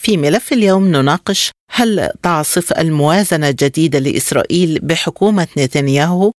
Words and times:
في 0.00 0.16
ملف 0.16 0.52
اليوم 0.52 0.88
نناقش 0.88 1.50
هل 1.70 2.10
تعصف 2.22 2.72
الموازنة 2.72 3.48
الجديدة 3.48 3.98
لإسرائيل 3.98 4.78
بحكومة 4.82 5.48
نتنياهو؟ 5.58 6.32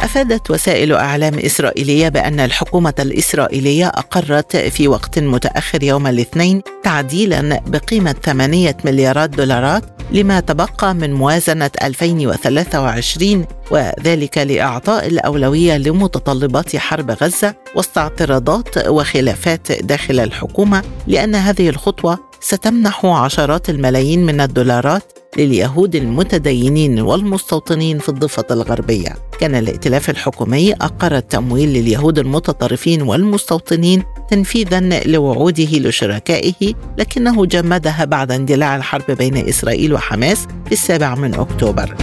أفادت 0.00 0.50
وسائل 0.50 0.92
إعلام 0.92 1.38
إسرائيلية 1.38 2.08
بأن 2.08 2.40
الحكومة 2.40 2.94
الإسرائيلية 2.98 3.88
أقرت 3.88 4.56
في 4.56 4.88
وقت 4.88 5.18
متأخر 5.18 5.82
يوم 5.82 6.06
الاثنين 6.06 6.62
تعديلا 6.82 7.60
بقيمة 7.66 8.12
8 8.12 8.76
مليارات 8.84 9.30
دولارات 9.30 9.84
لما 10.12 10.40
تبقى 10.40 10.94
من 10.94 11.12
موازنة 11.12 11.70
2023 11.82 13.46
وذلك 13.70 14.38
لإعطاء 14.38 15.06
الأولوية 15.06 15.76
لمتطلبات 15.76 16.76
حرب 16.76 17.10
غزة 17.10 17.54
وسط 17.76 17.98
اعتراضات 17.98 18.88
وخلافات 18.88 19.72
داخل 19.72 20.20
الحكومة 20.20 20.82
لأن 21.06 21.34
هذه 21.34 21.68
الخطوة 21.68 22.18
ستمنح 22.40 23.06
عشرات 23.06 23.70
الملايين 23.70 24.26
من 24.26 24.40
الدولارات 24.40 25.02
لليهود 25.36 25.94
المتدينين 25.96 27.00
والمستوطنين 27.00 27.98
في 27.98 28.08
الضفة 28.08 28.44
الغربية. 28.50 29.16
كان 29.40 29.54
الائتلاف 29.54 30.10
الحكومي 30.10 30.72
أقر 30.72 31.16
التمويل 31.16 31.68
لليهود 31.68 32.18
المتطرفين 32.18 33.02
والمستوطنين 33.02 34.04
تنفيذا 34.32 34.80
لوعوده 35.06 35.78
لشركائه 35.78 36.74
لكنه 36.98 37.46
جمدها 37.46 38.04
بعد 38.04 38.32
اندلاع 38.32 38.76
الحرب 38.76 39.10
بين 39.10 39.48
إسرائيل 39.48 39.94
وحماس 39.94 40.46
في 40.66 40.72
السابع 40.72 41.14
من 41.14 41.34
أكتوبر. 41.34 41.96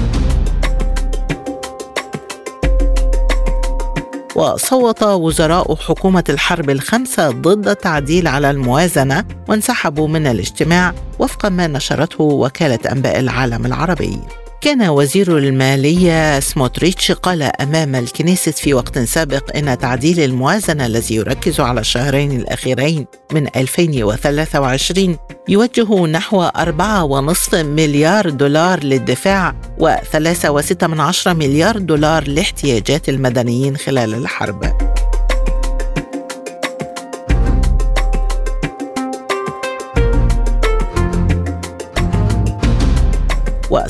وصوت 4.36 5.04
وزراء 5.04 5.76
حكومة 5.76 6.24
الحرب 6.30 6.70
الخمسة 6.70 7.30
ضد 7.30 7.76
تعديل 7.76 8.28
على 8.28 8.52
الموازنة 8.52 9.26
وانسحبوا 9.48 10.08
من 10.08 10.28
الاجتماع 10.28 10.94
وفق 11.20 11.46
ما 11.46 11.68
نشرته 11.68 12.24
وكالة 12.24 12.92
أنباء 12.92 13.20
العالم 13.20 13.66
العربي. 13.66 14.20
كان 14.62 14.90
وزير 14.90 15.38
المالية 15.38 16.40
سموتريتش 16.40 17.12
قال 17.12 17.44
أمام 17.44 17.96
الكنيست 17.96 18.58
في 18.58 18.74
وقت 18.74 19.00
سابق 19.00 19.58
إن 19.58 19.78
تعديل 19.78 20.20
الموازنة 20.20 20.86
الذي 20.86 21.16
يركز 21.16 21.60
على 21.60 21.80
الشهرين 21.80 22.32
الأخيرين 22.32 23.06
من 23.34 23.48
2023 23.56 25.18
يوجه 25.50 26.06
نحو 26.06 26.48
4.5 26.48 27.54
مليار 27.54 28.30
دولار 28.30 28.84
للدفاع 28.84 29.56
و3.6 29.80 31.28
مليار 31.28 31.78
دولار 31.78 32.28
لاحتياجات 32.28 33.10
المدنيين 33.10 33.78
خلال 33.78 34.14
الحرب. 34.14 34.89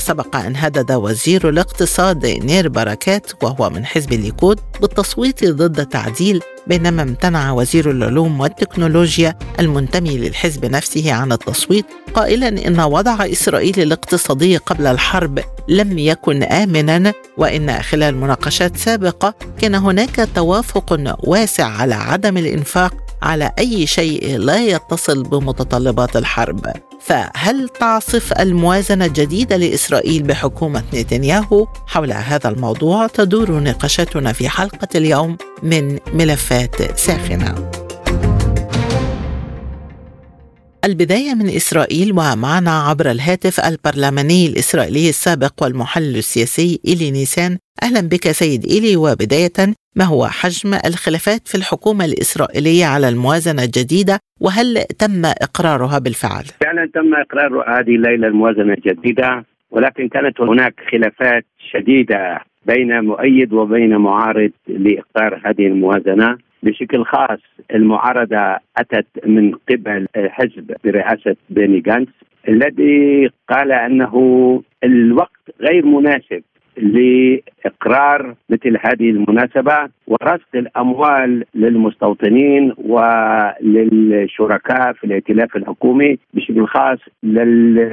وسبق 0.00 0.36
أن 0.36 0.56
هدد 0.56 0.92
وزير 0.92 1.48
الاقتصاد 1.48 2.26
نير 2.26 2.68
بركات 2.68 3.32
وهو 3.42 3.70
من 3.70 3.86
حزب 3.86 4.12
الليكود 4.12 4.60
بالتصويت 4.80 5.44
ضد 5.44 5.86
تعديل 5.86 6.42
بينما 6.66 7.02
امتنع 7.02 7.52
وزير 7.52 7.90
العلوم 7.90 8.40
والتكنولوجيا 8.40 9.38
المنتمي 9.60 10.18
للحزب 10.18 10.64
نفسه 10.64 11.12
عن 11.12 11.32
التصويت 11.32 11.86
قائلا 12.14 12.48
إن 12.48 12.80
وضع 12.80 13.26
إسرائيل 13.26 13.80
الاقتصادي 13.80 14.56
قبل 14.56 14.86
الحرب 14.86 15.40
لم 15.68 15.98
يكن 15.98 16.42
امنا 16.42 17.12
وإن 17.36 17.82
خلال 17.82 18.16
مناقشات 18.16 18.76
سابقة 18.76 19.34
كان 19.60 19.74
هناك 19.74 20.28
توافق 20.34 21.16
واسع 21.24 21.64
على 21.64 21.94
عدم 21.94 22.36
الإنفاق 22.36 22.94
على 23.22 23.52
أي 23.58 23.86
شيء 23.86 24.38
لا 24.38 24.66
يتصل 24.66 25.22
بمتطلبات 25.22 26.16
الحرب. 26.16 26.89
فهل 27.00 27.68
تعصف 27.68 28.32
الموازنة 28.32 29.04
الجديده 29.04 29.56
لإسرائيل 29.56 30.22
بحكومة 30.22 30.82
نتنياهو؟ 30.94 31.66
حول 31.86 32.12
هذا 32.12 32.48
الموضوع 32.48 33.06
تدور 33.06 33.60
نقاشاتنا 33.62 34.32
في 34.32 34.48
حلقة 34.48 34.88
اليوم 34.94 35.36
من 35.62 35.98
ملفات 36.14 36.98
ساخنة. 36.98 37.70
البداية 40.84 41.34
من 41.34 41.48
إسرائيل 41.48 42.12
ومعنا 42.12 42.82
عبر 42.82 43.10
الهاتف 43.10 43.60
البرلماني 43.60 44.46
الإسرائيلي 44.46 45.08
السابق 45.08 45.52
والمحلل 45.62 46.16
السياسي 46.16 46.80
إيلي 46.88 47.10
نيسان. 47.10 47.58
أهلا 47.82 48.00
بك 48.00 48.32
سيد 48.32 48.64
إيلي 48.66 48.96
وبداية 48.96 49.74
ما 49.96 50.04
هو 50.04 50.28
حجم 50.28 50.74
الخلافات 50.74 51.48
في 51.48 51.54
الحكومة 51.54 52.04
الإسرائيلية 52.04 52.86
على 52.86 53.08
الموازنة 53.08 53.62
الجديدة 53.62 54.18
وهل 54.40 54.84
تم 54.98 55.24
إقرارها 55.24 55.98
بالفعل؟ 55.98 56.44
تم 56.86 57.14
إقرار 57.14 57.80
هذه 57.80 57.94
الليلة 57.96 58.28
الموازنة 58.28 58.72
الجديدة 58.72 59.44
ولكن 59.70 60.08
كانت 60.08 60.40
هناك 60.40 60.74
خلافات 60.92 61.44
شديدة 61.72 62.40
بين 62.66 63.00
مؤيد 63.04 63.52
وبين 63.52 63.96
معارض 63.96 64.50
لإقرار 64.68 65.40
هذه 65.44 65.66
الموازنة. 65.66 66.38
بشكل 66.62 67.04
خاص 67.04 67.38
المعارضة 67.74 68.56
أتت 68.76 69.06
من 69.26 69.52
قبل 69.70 70.06
حزب 70.16 70.76
برئاسة 70.84 71.36
بيني 71.50 71.80
جانس 71.80 72.08
الذي 72.48 73.30
قال 73.48 73.72
أنه 73.72 74.14
الوقت 74.84 75.40
غير 75.60 75.86
مناسب 75.86 76.42
لإقرار 76.80 78.34
مثل 78.50 78.78
هذه 78.80 79.10
المناسبة 79.10 79.88
ورصد 80.06 80.54
الأموال 80.54 81.44
للمستوطنين 81.54 82.72
وللشركاء 83.64 84.92
في 84.92 85.04
الائتلاف 85.04 85.56
الحكومي 85.56 86.18
بشكل 86.34 86.66
خاص 86.66 86.98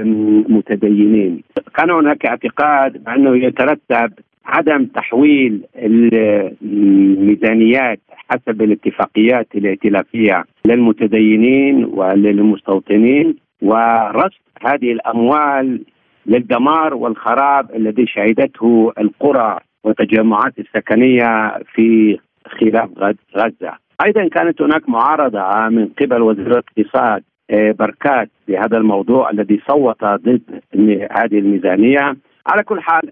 للمتدينين. 0.09 1.41
كان 1.75 1.89
هناك 1.91 2.25
اعتقاد 2.25 3.03
بأنه 3.03 3.37
يترتب 3.37 4.13
عدم 4.45 4.85
تحويل 4.85 5.61
الميزانيات 6.61 7.99
حسب 8.29 8.61
الاتفاقيات 8.61 9.47
الائتلافية 9.55 10.45
للمتدينين 10.65 11.85
وللمستوطنين 11.85 13.35
ورصد 13.61 14.39
هذه 14.61 14.91
الأموال 14.91 15.81
للدمار 16.27 16.93
والخراب 16.93 17.75
الذي 17.75 18.07
شهدته 18.07 18.91
القرى 18.99 19.59
والتجمعات 19.83 20.53
السكنية 20.59 21.57
في 21.73 22.19
خلاف 22.47 22.89
غزة. 23.35 23.73
أيضا 24.05 24.27
كانت 24.27 24.61
هناك 24.61 24.89
معارضة 24.89 25.69
من 25.69 25.89
قبل 26.01 26.21
وزير 26.21 26.47
الاقتصاد 26.47 27.23
آه، 27.49 27.71
بركات 27.71 28.29
بهذا 28.47 28.77
الموضوع 28.77 29.29
الذي 29.29 29.61
صوت 29.67 30.03
ضد 30.03 30.41
هذه 31.11 31.39
الميزانية. 31.39 32.15
على 32.47 32.63
كل 32.63 32.81
حال 32.81 33.11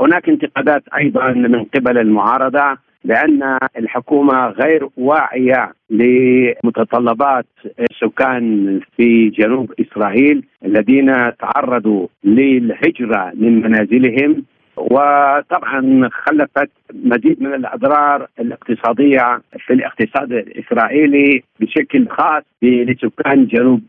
هناك 0.00 0.28
انتقادات 0.28 0.82
أيضا 0.96 1.32
من 1.32 1.64
قبل 1.64 1.98
المعارضة 1.98 2.76
بان 3.04 3.58
الحكومة 3.76 4.46
غير 4.46 4.88
واعية 4.96 5.72
لمتطلبات 5.90 7.46
السكان 7.80 8.80
في 8.96 9.28
جنوب 9.28 9.72
إسرائيل 9.80 10.44
الذين 10.64 11.32
تعرضوا 11.36 12.06
للهجرة 12.24 13.32
من 13.34 13.62
منازلهم. 13.62 14.44
وطبعا 14.80 16.08
خلفت 16.12 16.70
مزيد 16.94 17.42
من 17.42 17.54
الأضرار 17.54 18.26
الاقتصادية 18.40 19.40
في 19.58 19.72
الاقتصاد 19.72 20.32
الإسرائيلي 20.32 21.42
بشكل 21.60 22.08
خاص 22.08 22.42
لسكان 22.62 23.46
جنوب 23.46 23.80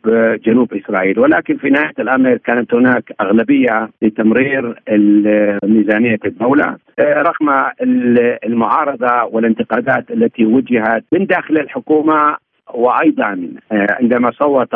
جنوب 0.45 0.73
إسرائيل. 0.73 1.19
ولكن 1.19 1.57
في 1.57 1.69
نهاية 1.69 1.93
الأمر 1.99 2.37
كانت 2.37 2.73
هناك 2.73 3.13
أغلبية 3.21 3.89
لتمرير 4.01 4.75
ميزانيه 5.63 6.19
الدولة 6.25 6.77
رغم 6.99 7.63
المعارضة 8.45 9.23
والانتقادات 9.23 10.11
التي 10.11 10.45
وجهت 10.45 11.03
من 11.11 11.25
داخل 11.25 11.57
الحكومة 11.57 12.37
وأيضا 12.73 13.47
عندما 13.71 14.31
صوت 14.31 14.75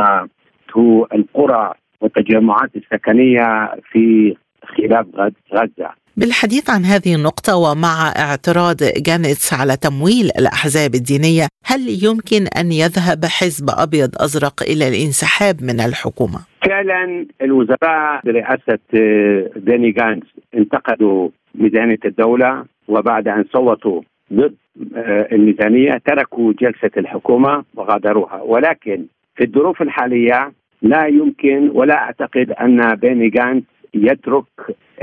القرى 1.13 1.73
والتجمعات 2.01 2.69
السكنية 2.75 3.71
في 3.91 4.35
خلاف 4.65 5.05
غزة 5.53 5.89
بالحديث 6.17 6.69
عن 6.69 6.83
هذه 6.85 7.15
النقطة 7.15 7.55
ومع 7.57 8.13
اعتراض 8.17 8.77
جانيتس 9.07 9.53
على 9.53 9.77
تمويل 9.77 10.25
الأحزاب 10.39 10.95
الدينية 10.95 11.47
هل 11.65 11.81
يمكن 12.03 12.47
أن 12.59 12.71
يذهب 12.71 13.25
حزب 13.25 13.69
أبيض 13.69 14.09
أزرق 14.21 14.63
إلى 14.63 14.87
الانسحاب 14.87 15.55
من 15.63 15.79
الحكومة؟ 15.79 16.39
فعلا 16.65 17.25
الوزراء 17.41 18.21
برئاسة 18.25 18.79
آه، 18.95 19.49
بيني 19.55 19.91
جانس 19.91 20.23
انتقدوا 20.55 21.29
ميزانية 21.55 21.99
الدولة 22.05 22.65
وبعد 22.87 23.27
أن 23.27 23.45
صوتوا 23.53 24.01
ضد 24.33 24.55
آه، 24.95 25.27
الميزانية 25.31 25.91
تركوا 26.05 26.53
جلسة 26.59 26.91
الحكومة 26.97 27.63
وغادروها 27.75 28.41
ولكن 28.41 29.05
في 29.35 29.43
الظروف 29.43 29.81
الحالية 29.81 30.51
لا 30.81 31.05
يمكن 31.05 31.71
ولا 31.73 31.95
أعتقد 31.95 32.51
أن 32.51 32.95
بيني 32.95 33.29
جانس 33.29 33.63
يترك 33.95 34.45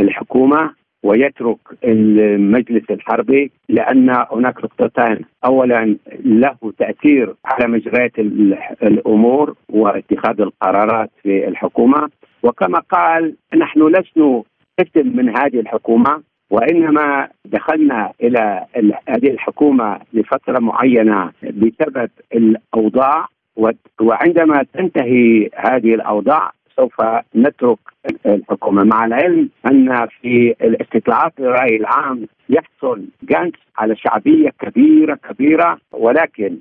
الحكومة 0.00 0.70
ويترك 1.02 1.58
المجلس 1.84 2.90
الحربي 2.90 3.50
لأن 3.68 4.24
هناك 4.32 4.64
نقطتان. 4.64 5.20
اولا 5.44 5.96
له 6.24 6.56
تأثير 6.78 7.34
على 7.44 7.68
مجريات 7.68 8.18
الأمور 8.82 9.54
واتخاذ 9.68 10.40
القرارات 10.40 11.10
في 11.22 11.48
الحكومة. 11.48 12.08
وكما 12.42 12.78
قال 12.78 13.34
نحن 13.56 13.86
لسنا 13.86 14.42
قسم 14.78 15.16
من 15.16 15.28
هذه 15.38 15.60
الحكومة 15.60 16.22
وإنما 16.50 17.28
دخلنا 17.44 18.12
إلى 18.22 18.66
هذه 19.08 19.30
الحكومة 19.30 19.98
لفترة 20.12 20.58
معينة 20.58 21.30
بسبب 21.42 22.10
الأوضاع. 22.34 23.26
وعندما 24.00 24.62
تنتهي 24.74 25.50
هذه 25.54 25.94
الأوضاع 25.94 26.52
سوف 26.76 26.94
نترك 27.36 27.78
الحكومة 28.26 28.84
مع 28.84 29.04
العلم 29.04 29.48
أن 29.66 30.06
في 30.20 30.54
الاستطلاعات 30.60 31.32
الراي 31.38 31.76
العام 31.76 32.26
يحصل 32.48 33.04
جانس 33.22 33.54
على 33.78 33.96
شعبية 33.96 34.50
كبيرة 34.60 35.14
كبيرة 35.14 35.78
ولكن 35.92 36.58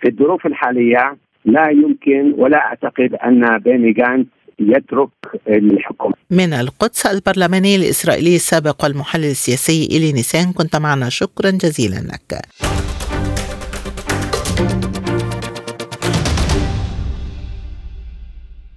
في 0.00 0.08
الظروف 0.08 0.46
الحالية 0.46 1.16
لا 1.44 1.70
يمكن 1.70 2.34
ولا 2.38 2.58
أعتقد 2.58 3.14
أن 3.14 3.58
بيني 3.58 3.92
جانس 3.92 4.26
يترك 4.58 5.08
الحكومة. 5.48 6.14
من 6.30 6.52
القدس 6.52 7.06
البرلماني 7.06 7.76
الإسرائيلي 7.76 8.36
السابق 8.36 8.84
والمحلل 8.84 9.24
السياسي 9.24 9.86
الي 9.96 10.12
نيسان 10.12 10.52
كنت 10.52 10.76
معنا 10.76 11.08
شكرا 11.08 11.50
جزيلا 11.50 11.96
لك. 11.96 12.40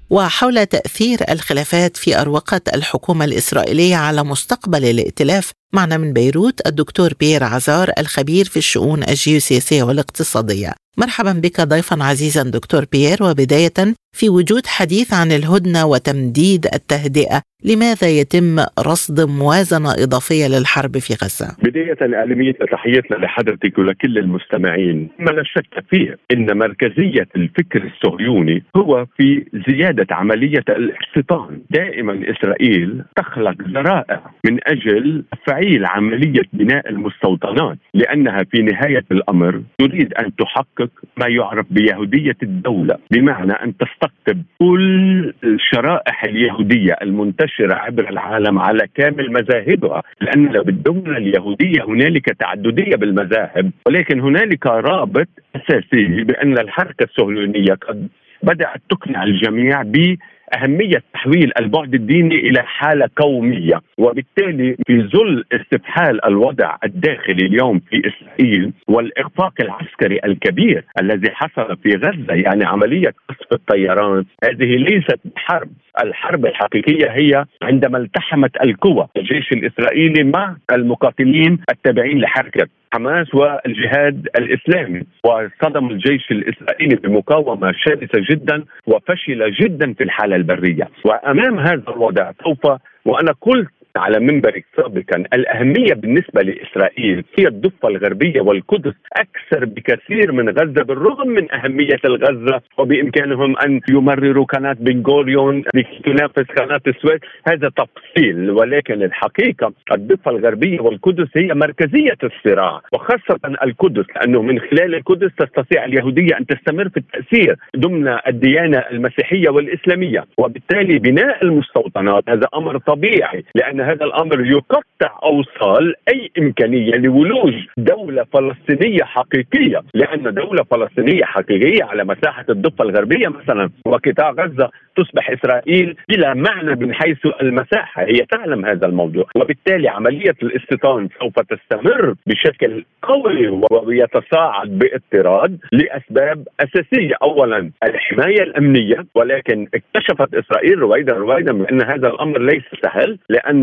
وحول 0.10 0.66
تأثير 0.66 1.20
الخلافات 1.30 1.98
في 1.98 2.22
أروقة 2.22 2.62
الحكومة 2.74 3.26
الإسرائيلية 3.26 3.96
على 3.96 4.24
مستقبل 4.24 4.86
الائتلاف 4.86 5.52
معنا 5.74 5.98
من 5.98 6.14
بيروت 6.14 6.68
الدكتور 6.68 7.10
بيير 7.20 7.44
عزار 7.44 7.88
الخبير 8.00 8.46
في 8.46 8.58
الشؤون 8.58 9.00
الجيوسياسية 9.04 9.84
والاقتصادية. 9.84 10.72
مرحبا 10.98 11.34
بك 11.44 11.62
ضيفا 11.62 12.04
عزيزا 12.04 12.44
دكتور 12.44 12.86
بيير 12.92 13.18
وبداية 13.24 13.94
في 14.12 14.30
وجود 14.30 14.68
حديث 14.68 15.14
عن 15.14 15.32
الهدنة 15.32 15.86
وتمديد 15.86 16.66
التهدئة. 16.74 17.42
لماذا 17.64 18.08
يتم 18.08 18.60
رصد 18.80 19.30
موازنة 19.30 19.92
إضافية 19.92 20.48
للحرب 20.48 20.98
في 20.98 21.14
غزة؟ 21.14 21.56
بداية 21.64 22.16
أعلمية 22.16 22.52
تحياتنا 22.72 23.16
لحضرتك 23.18 23.78
ولكل 23.78 24.18
المستمعين. 24.18 25.10
ما 25.20 25.32
لا 25.32 25.44
شك 25.44 25.86
فيه 25.90 26.18
إن 26.32 26.58
مركزية 26.58 27.28
الفكر 27.36 27.92
الصهيوني 27.92 28.64
هو 28.76 29.06
في 29.18 29.46
زيادة 29.70 30.08
عملية 30.12 30.66
الاحتضان. 30.70 31.62
دائما 31.70 32.22
إسرائيل 32.32 33.04
تخلق 33.16 33.56
ذرائع 33.62 34.32
من 34.46 34.60
أجل 34.68 35.24
تفعيل 35.60 35.86
عملية 35.86 36.42
بناء 36.54 36.90
المستوطنات 36.90 37.78
لأنها 37.94 38.44
في 38.52 38.62
نهاية 38.62 39.04
الأمر 39.12 39.62
تريد 39.78 40.14
أن 40.14 40.36
تحقق 40.36 40.90
ما 41.18 41.28
يعرف 41.28 41.66
بيهودية 41.70 42.38
الدولة 42.44 42.98
بمعنى 43.12 43.52
أن 43.52 43.74
تستقطب 43.78 44.42
كل 44.60 45.34
الشرائح 45.44 46.24
اليهودية 46.24 46.98
المنتشرة 47.02 47.74
عبر 47.76 48.10
العالم 48.10 48.60
على 48.60 48.88
كامل 48.96 49.32
مذاهبها 49.32 50.04
لأن 50.22 50.52
بالدولة 50.52 51.18
اليهودية 51.18 51.84
هنالك 51.88 52.26
تعددية 52.26 52.96
بالمذاهب 52.96 53.72
ولكن 53.88 54.20
هنالك 54.20 54.66
رابط 54.66 55.28
أساسي 55.56 56.24
بأن 56.24 56.58
الحركة 56.60 57.04
الصهيونية 57.04 57.74
قد 57.74 58.08
بدأت 58.44 58.82
تقنع 58.90 59.24
الجميع 59.24 59.82
ب 59.82 60.16
أهمية 60.58 61.04
تحويل 61.14 61.52
البعد 61.60 61.94
الديني 61.94 62.36
إلى 62.36 62.64
حالة 62.64 63.10
قومية. 63.16 63.82
وبالتالي 63.98 64.76
في 64.88 65.02
ظل 65.02 65.44
استفحال 65.52 66.26
الوضع 66.26 66.76
الداخلي 66.84 67.46
اليوم 67.46 67.80
في 67.80 68.02
إسرائيل 68.08 68.72
والإخفاق 68.88 69.54
العسكري 69.62 70.20
الكبير 70.26 70.84
الذي 71.02 71.32
حصل 71.32 71.78
في 71.84 71.90
غزة 71.90 72.34
يعني 72.34 72.66
عملية 72.66 73.14
قصف 73.30 73.54
الطيران 73.54 74.26
هذه 74.44 74.76
ليست 74.78 75.20
حرب 75.36 75.70
الحرب 76.04 76.46
الحقيقية 76.46 77.12
هي 77.12 77.46
عندما 77.62 77.98
التحمت 77.98 78.52
القوى 78.66 79.08
الجيش 79.18 79.52
الإسرائيلي 79.52 80.24
مع 80.24 80.56
المقاتلين 80.74 81.60
التابعين 81.70 82.20
لحركة 82.20 82.68
حماس 82.94 83.36
والجهاد 83.36 84.28
الإسلامي. 84.40 85.04
وصدم 85.24 85.90
الجيش 85.90 86.32
الإسرائيلي 86.32 86.96
بمقاومة 86.96 87.72
شرسة 87.72 88.26
جدا 88.32 88.64
وفشل 88.88 89.52
جدا 89.52 89.94
في 89.94 90.04
الحالة 90.04 90.36
البرية. 90.36 90.90
وأمام 91.06 91.60
هذا 91.60 91.84
الوضع 91.88 92.32
سوف 92.44 92.80
وأنا 93.06 93.32
قلت 93.42 93.70
على 93.96 94.20
منبرك 94.20 94.66
سابقا 94.78 95.24
الأهمية 95.34 95.94
بالنسبة 95.94 96.42
لإسرائيل 96.42 97.24
هي 97.40 97.48
الضفة 97.48 97.88
الغربية 97.88 98.42
والقدس 98.42 98.94
أكثر 99.18 99.66
بكثير 99.66 100.32
من 100.32 100.50
غزة 100.50 100.84
بالرغم 100.84 101.28
من 101.28 101.52
أهمية 101.52 102.00
الغزة 102.06 102.62
وبإمكانهم 102.78 103.58
أن 103.58 103.82
يمرروا 103.90 104.46
قناة 104.46 104.76
بنغوريون 104.80 105.64
لكي 105.76 106.00
تنافس 106.06 106.52
قناة 106.58 106.82
السويس. 106.88 107.20
هذا 107.48 107.70
تفصيل 107.70 108.52
ولكن 108.52 109.04
الحقيقة 109.04 109.74
الضفة 109.92 110.32
الغربية 110.32 110.80
والقدس 110.82 111.28
هي 111.36 111.54
مركزية 111.54 112.18
الصراع 112.24 112.82
وخاصة 112.94 113.40
القدس 113.64 114.06
لأنه 114.16 114.42
من 114.42 114.60
خلال 114.60 114.96
القدس 114.96 115.32
تستطيع 115.38 115.86
اليهودية 115.86 116.38
أن 116.38 116.46
تستمر 116.46 116.90
في 116.90 116.98
التأثير 116.98 117.56
ضمن 117.78 118.18
الديانة 118.28 118.78
المسيحية 118.78 119.50
والإسلامية 119.50 120.26
وبالتالي 120.38 121.00
بناء 121.00 121.44
المستوطنات. 121.44 122.30
هذا 122.30 122.48
أمر 122.56 122.78
طبيعي 122.78 123.44
لأن 123.56 123.79
هذا 123.80 124.06
الأمر 124.06 124.46
يقطع 124.46 125.20
أوصال 125.24 125.96
أي 126.14 126.32
إمكانية 126.40 126.92
لولوج 126.92 127.54
دولة 127.78 128.26
فلسطينية 128.34 129.04
حقيقية، 129.04 129.82
لأن 129.94 130.34
دولة 130.34 130.64
فلسطينية 130.64 131.24
حقيقية 131.24 131.84
على 131.84 132.04
مساحة 132.04 132.46
الضفة 132.50 132.84
الغربية 132.84 133.28
مثلا 133.28 133.70
وقطاع 133.86 134.32
غزة 134.32 134.70
تصبح 134.98 135.30
إسرائيل 135.30 135.96
بلا 136.10 136.34
معنى 136.34 136.76
من 136.76 136.94
حيث 136.94 137.18
المساحة، 137.42 138.04
هي 138.04 138.26
تعلم 138.32 138.66
هذا 138.66 138.86
الموضوع، 138.86 139.26
وبالتالي 139.36 139.90
عملية 139.90 140.36
الاستيطان 140.44 141.10
سوف 141.20 141.40
تستمر 141.40 142.16
بشكل 142.28 142.86
قوي 143.02 143.62
ويتصاعد 143.72 144.80
باضطراد 144.80 145.58
لأسباب 145.72 146.48
أساسية، 146.60 147.14
اولا 147.22 147.72
الحماية 147.84 148.44
الأمنية 148.44 149.06
ولكن 149.16 149.68
اكتشفت 149.74 150.36
إسرائيل 150.36 150.80
رويدا 150.80 151.14
رويدا 151.14 151.54
بان 151.54 151.82
هذا 151.82 152.08
الأمر 152.08 152.42
ليس 152.42 152.64
سهل 152.84 153.18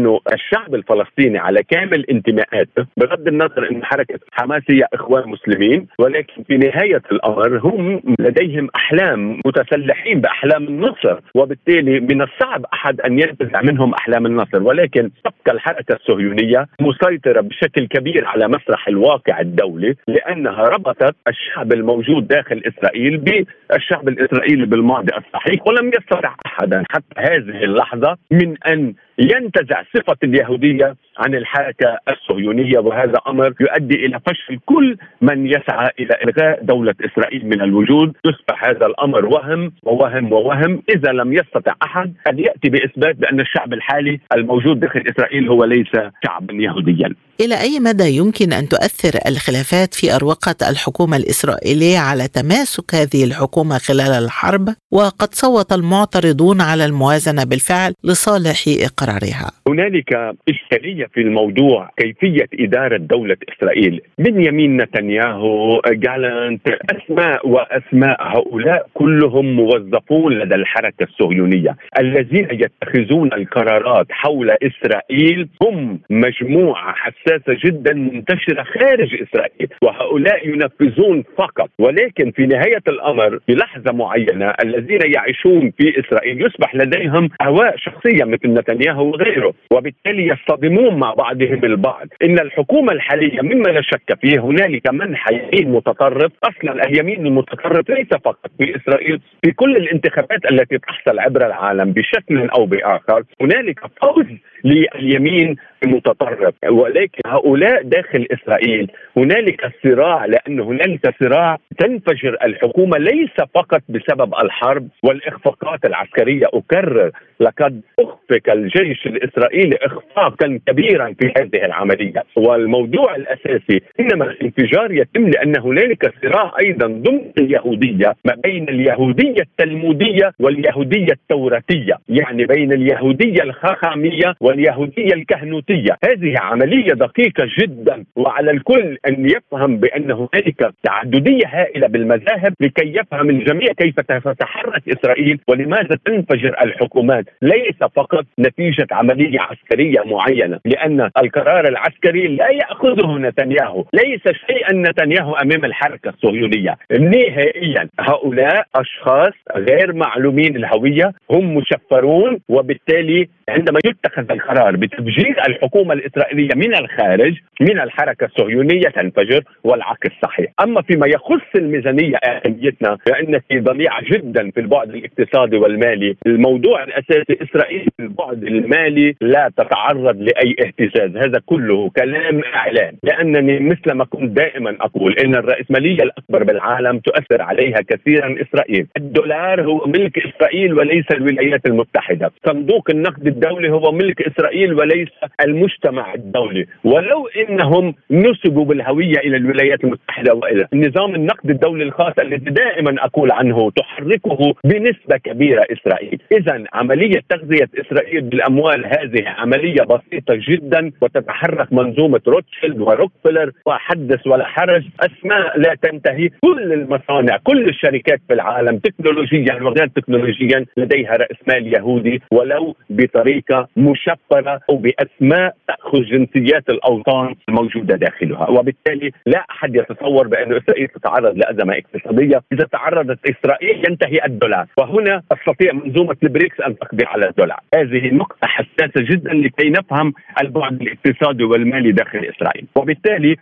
لأنه 0.06 0.20
الشعب 0.32 0.75
الفلسطيني 0.75 1.38
على 1.38 1.62
كامل 1.62 2.06
انتماءاته 2.10 2.86
بغض 2.96 3.28
النظر 3.28 3.70
إن 3.70 3.84
حركة 3.84 4.18
حماس 4.32 4.62
هي 4.70 4.86
إخوان 4.94 5.28
مسلمين 5.28 5.86
ولكن 5.98 6.42
في 6.42 6.56
نهاية 6.56 7.02
الأمر 7.12 7.58
هم 7.58 8.02
لديهم 8.18 8.68
أحلام 8.76 9.40
متسلحين 9.46 10.20
بأحلام 10.20 10.64
النصر 10.64 11.20
وبالتالي 11.34 12.00
من 12.00 12.22
الصعب 12.22 12.64
أحد 12.75 13.00
أن 13.00 13.18
ينتزع 13.20 13.62
منهم 13.62 13.94
أحلام 13.94 14.26
النصر 14.26 14.62
ولكن 14.62 15.10
تبقى 15.25 15.52
الحركة 15.56 15.94
الصهيونيه 15.94 16.66
مسيطرة 16.80 17.40
بشكل 17.40 17.86
كبير 17.86 18.26
على 18.26 18.48
مسرح 18.48 18.88
الواقع 18.88 19.40
الدولي 19.40 19.94
لأنها 20.08 20.62
ربطت 20.62 21.16
الشعب 21.28 21.72
الموجود 21.72 22.28
داخل 22.28 22.62
إسرائيل 22.66 23.16
بالشعب 23.18 24.08
الإسرائيلي 24.08 24.66
بالماضي 24.66 25.12
الصحيح 25.16 25.66
ولم 25.66 25.88
يستطع 25.88 26.34
احدا 26.46 26.82
حتى 26.90 27.20
هذه 27.20 27.64
اللحظة 27.64 28.16
من 28.30 28.54
أن 28.66 28.94
ينتزع 29.18 29.82
صفة 29.94 30.16
اليهودية 30.25 30.96
عن 31.18 31.35
الحركة 31.35 31.99
الصهيونية 32.08 32.78
وهذا 32.78 33.18
أمر 33.26 33.54
يؤدي 33.61 34.06
إلى 34.06 34.20
فشل 34.26 34.58
كل 34.66 34.96
من 35.20 35.46
يسعى 35.46 35.90
إلى 36.00 36.16
إلغاء 36.25 36.64
دولة 36.64 36.94
إسرائيل 37.04 37.46
من 37.46 37.62
الوجود. 37.62 38.16
يصبح 38.25 38.64
هذا 38.64 38.87
الأمر 38.87 39.26
وهم 39.26 39.73
ووهم 39.82 40.32
ووهم. 40.32 40.82
إذا 40.90 41.12
لم 41.12 41.32
يستطع 41.32 41.73
أحد 41.82 42.14
أن 42.28 42.38
يأتي 42.38 42.68
بإثبات 42.70 43.16
بأن 43.16 43.40
الشعب 43.40 43.73
الحالي 43.73 44.20
الموجود 44.37 44.80
داخل 44.80 45.04
إسرائيل 45.08 45.49
هو 45.49 45.64
ليس 45.64 45.92
شعبا 46.25 46.54
يهوديا. 46.54 47.14
إلى 47.40 47.55
أي 47.61 47.81
مدى 47.81 48.16
يمكن 48.16 48.52
أن 48.52 48.69
تؤثر 48.69 49.14
الخلافات 49.31 49.95
في 49.95 50.14
أروقة 50.16 50.71
الحكومة 50.71 51.16
الإسرائيلية 51.16 51.99
على 51.99 52.28
تماسك 52.28 52.95
هذه 52.95 53.25
الحكومة 53.25 53.78
خلال 53.78 54.12
الحرب؟ 54.25 54.66
وقد 54.93 55.31
صوت 55.35 55.73
المعترضون 55.73 56.61
على 56.61 56.85
الموازنة 56.85 57.45
بالفعل 57.45 57.93
لصالح 58.05 58.61
إقامة 58.66 58.97
قرارها 58.97 59.50
هنالك 59.69 60.35
إشكالية 60.49 61.07
في 61.14 61.21
الموضوع 61.21 61.90
كيفية 61.97 62.49
إدارة 62.55 62.97
دولة 62.97 63.37
إسرائيل؟ 63.52 64.00
من 64.19 64.45
يمين 64.45 64.83
نتنياهو 64.83 65.81
جالنت 65.88 66.69
أسماء 66.69 67.49
وأسماء 67.49 68.16
هؤلاء 68.23 68.87
كلهم 68.95 69.47
موظفون 69.57 70.33
لدى 70.33 70.55
الحركة 70.55 71.02
الصهيونية. 71.05 71.76
الذين 71.99 72.49
يتخذون 72.52 73.33
القرارات 73.33 74.07
حول 74.11 74.50
إسرائيل 74.50 75.49
هم 75.62 76.00
مجموعة 76.11 76.93
حساسة 76.93 77.25
جدا 77.49 77.95
منتشرة 77.95 78.62
خارج 78.62 79.23
إسرائيل 79.23 79.68
وهؤلاء 79.83 80.49
ينفذون 80.49 81.25
فقط. 81.38 81.71
ولكن 81.78 82.30
في 82.30 82.47
نهاية 82.47 82.83
الأمر 82.88 83.38
في 83.47 83.54
لحظة 83.54 83.92
معينة 83.92 84.54
الذين 84.64 85.00
يعيشون 85.14 85.73
في 85.78 86.00
إسرائيل 86.00 86.47
يصبح 86.47 86.75
لديهم 86.75 87.30
أهواء 87.40 87.76
شخصية 87.76 88.25
مثل 88.25 88.49
نتنياهو 88.49 89.09
وغيره. 89.11 89.54
وبالتالي 89.73 90.26
يصطدمون 90.26 90.95
مع 90.99 91.14
بعضهم 91.14 91.64
البعض. 91.64 92.09
إن 92.25 92.38
الحكومة 92.38 92.92
الحالية 92.92 93.40
مما 93.42 93.68
لا 93.68 93.83
شك 93.83 94.18
فيه 94.21 94.40
هنالك 94.40 94.90
منح 94.92 95.30
يمين 95.30 95.73
متطرف. 95.73 96.33
أصلا 96.45 96.87
اليمين 96.87 97.26
المتطرف 97.26 97.90
ليس 97.90 98.09
فقط 98.25 98.50
في 98.59 98.76
إسرائيل 98.76 99.21
في 99.45 99.52
كل 99.52 99.76
الانتخابات 99.76 100.52
التي 100.52 100.78
تحصل 100.78 101.18
عبر 101.18 101.47
العالم 101.47 101.92
بشكل 101.92 102.49
أو 102.49 102.66
بآخر. 102.66 103.23
هنالك 103.40 103.80
فوز 104.02 104.26
لليمين 104.66 105.56
المتطرف. 105.85 106.54
ولكن 106.68 107.20
هؤلاء 107.26 107.82
داخل 107.82 108.26
إسرائيل 108.30 108.90
هنالك 109.16 109.61
صراع 109.82 110.25
لأن 110.25 110.61
هنالك 110.61 111.14
صراع 111.23 111.58
تنفجر 111.78 112.37
الحكومة 112.44 112.99
ليس 112.99 113.37
فقط 113.54 113.82
بسبب 113.88 114.35
الحرب 114.35 114.88
والإخفاقات 115.02 115.85
العسكرية. 115.85 116.46
أكرر 116.54 117.11
لقد 117.40 117.81
أخفق 117.99 118.52
الجيش 118.52 119.07
الإسرائيلي 119.07 119.76
اخفاقا 119.83 120.61
كبيرا 120.66 121.14
في 121.21 121.33
هذه 121.38 121.64
العملية. 121.64 122.25
والموضوع 122.37 123.16
الأساسي 123.16 123.81
إنما 124.00 124.25
الانفجار 124.25 124.93
يتم 124.93 125.26
لأن 125.28 125.59
هنالك 125.61 126.12
صراع 126.23 126.52
أيضا 126.61 126.87
ضمن 126.87 127.31
اليهودية 127.38 128.14
ما 128.25 128.35
بين 128.45 128.69
اليهودية 128.69 129.43
التلمودية 129.43 130.33
واليهودية 130.40 131.12
التوراتية 131.12 131.99
يعني 132.09 132.47
بين 132.47 132.73
اليهودية 132.73 133.43
الخاخاميه 133.43 134.35
واليهودية 134.40 135.14
الكهنوتية. 135.14 135.97
هذه 136.05 136.35
عملية 136.38 136.93
دقيقة 136.93 137.49
جدا 137.59 138.05
وعلى 138.16 138.50
الكل 138.50 138.99
أن 139.09 139.31
يفهم 139.31 139.76
بأن 139.76 140.11
هنالك 140.11 140.73
تعددية 140.83 141.47
هائلة 141.47 141.87
بالمذاهب 141.87 142.55
لكي 142.61 142.93
يفهم 142.99 143.31
الجميع 143.31 143.73
كيف 143.73 144.00
تتحرك 144.00 144.83
إسرائيل 144.88 145.38
ولماذا 145.49 145.99
تنفجر 146.05 146.57
الحكومات. 146.62 147.25
ليس 147.42 147.78
فقط 147.97 148.25
نتيجة 148.38 148.87
عملية 148.90 149.40
عسكرية 149.40 150.02
معينة 150.06 150.61
لأن 150.64 151.11
القرار 151.23 151.68
العسكري 151.68 152.26
لا 152.26 152.49
يأخذه 152.49 153.18
نتنياهو 153.18 153.85
ليس 153.92 154.23
شيئا 154.47 154.73
نتنياهو 154.73 155.35
أمام 155.35 155.64
الحركة 155.64 156.09
الصهيونيه 156.09 156.76
نهائيا 157.00 157.88
هؤلاء 158.00 158.66
أشخاص 158.75 159.33
غير 159.56 159.92
معلومين 159.92 160.56
الهوية 160.56 161.12
هم 161.30 161.54
مشفرون 161.56 162.38
وبالتالي 162.49 163.28
عندما 163.49 163.78
يتخذ 163.85 164.33
القرار 164.33 164.76
بتفجير 164.76 165.37
الحكومة 165.49 165.95
الإسرائيلية 165.95 166.54
من 166.56 166.75
الخارج 166.75 167.35
من 167.61 167.80
الحركة 167.80 168.26
الصهيونيه 168.26 168.88
تنفجر 168.88 169.42
والعكس 169.64 170.11
صحيح، 170.23 170.52
أما 170.62 170.83
فيما 170.83 171.06
يخص 171.06 171.56
الميزانية 171.56 172.16
أهميتنا 172.16 172.97
فإن 173.06 173.40
في 173.49 173.61
ضليعه 173.61 174.02
جدا 174.12 174.50
في 174.50 174.61
البعد 174.61 174.88
الاقتصادي 174.95 175.56
والمالي، 175.56 176.16
الموضوع 176.26 176.85
الأساسي 176.85 177.15
إسرائيل 177.30 177.88
في 177.96 178.02
البعد 178.02 178.42
المالي 178.42 179.14
لا 179.20 179.50
تتعرض 179.56 180.20
لأي 180.20 180.56
اهتزاز، 180.61 181.16
هذا 181.16 181.40
كله 181.46 181.90
كلام 181.96 182.40
إعلان، 182.54 182.96
لأنني 183.02 183.61
مثل 183.61 183.92
ما 183.92 184.04
كنت 184.04 184.30
دائما 184.30 184.76
أقول 184.80 185.18
إن 185.18 185.35
الرأسمالية 185.35 186.02
الأكبر 186.02 186.44
بالعالم 186.44 186.99
تؤثر 186.99 187.42
عليها 187.42 187.80
كثيرا 187.88 188.37
إسرائيل، 188.42 188.87
الدولار 188.96 189.62
هو 189.62 189.87
ملك 189.87 190.18
إسرائيل 190.26 190.75
وليس 190.75 191.04
الولايات 191.12 191.66
المتحدة، 191.66 192.30
صندوق 192.46 192.90
النقد 192.90 193.26
الدولي 193.26 193.70
هو 193.70 193.92
ملك 193.92 194.23
إسرائيل 194.23 194.75
وليس 194.75 195.08
المجتمع 195.40 196.14
الدولي. 196.14 196.66
ولو 196.85 197.26
إنهم 197.26 197.94
نسبوا 198.11 198.64
بالهوية 198.64 199.18
إلى 199.18 199.37
الولايات 199.37 199.85
المتحدة 199.85 200.35
وإلى 200.35 200.66
نظام 200.75 201.14
النقد 201.14 201.50
الدولي 201.50 201.85
الخاص 201.85 202.14
الذي 202.20 202.50
دائما 202.50 203.04
أقول 203.04 203.32
عنه 203.32 203.70
تحركه 203.70 204.54
بنسبة 204.64 205.16
كبيرة 205.25 205.66
إسرائيل. 205.73 206.18
اذا 206.32 206.64
عملية 207.06 207.22
تغذية 207.28 207.68
إسرائيل 207.80 208.20
بالأموال 208.20 208.86
هذه 208.86 209.28
عملية 209.28 209.82
بسيطة 209.82 210.34
جدا 210.48 210.92
وتتحرك 211.02 211.72
منظومة 211.72 212.20
روتشيلد 212.28 212.80
وروكفلر 212.80 213.52
وحدث 213.66 214.26
ولا 214.26 214.44
حرج. 214.44 214.84
أسماء 215.00 215.58
لا 215.58 215.75
تنتهي. 215.82 216.28
كل 216.28 216.72
المصانع 216.72 217.36
كل 217.44 217.68
الشركات 217.68 218.20
في 218.28 218.34
العالم 218.34 218.78
تكنولوجيا 218.78 219.54
وغير 219.54 219.86
تكنولوجيا 219.86 220.66
لديها 220.76 221.12
رأس 221.12 221.36
مال 221.48 221.75
يهودي. 221.75 222.22
ولو 222.30 222.76
بطريقة 222.90 223.68
مشفرة 223.76 224.60
أو 224.70 224.76
بأسماء 224.76 225.56
تأخذ 225.68 226.02
جنسيات 226.02 226.70
الأوطان 226.70 227.34
الموجودة 227.48 227.96
داخلها. 227.96 228.50
وبالتالي 228.50 229.10
لا 229.26 229.44
أحد 229.50 229.76
يتصور 229.76 230.28
بأن 230.28 230.52
إسرائيل 230.52 230.88
تتعرض 230.88 231.38
لأزمة 231.38 231.75
اقتصادية. 231.78 232.42
إذا 232.52 232.64
تعرضت 232.72 233.18
إسرائيل 233.30 233.84
ينتهي 233.88 234.18
الدولار. 234.25 234.66
وهنا 234.78 235.22
تستطيع 235.30 235.72
منظومة 235.72 236.16
البريكس 236.22 236.60
أن 236.60 236.75
تقضي 236.97 237.05
على 237.07 237.29
الدولار 237.29 237.61
هذه 237.75 238.15
نقطة 238.15 238.47
حساسة 238.49 238.93
جدا 238.97 239.33
لكي 239.33 239.71
نفهم 239.71 240.12
البعد 240.43 240.83
الاقتصادي 240.83 241.45
والمالي 241.45 241.93
داخل 241.93 242.19
إسرائيل. 242.19 242.67
وبالتالي 242.75 243.37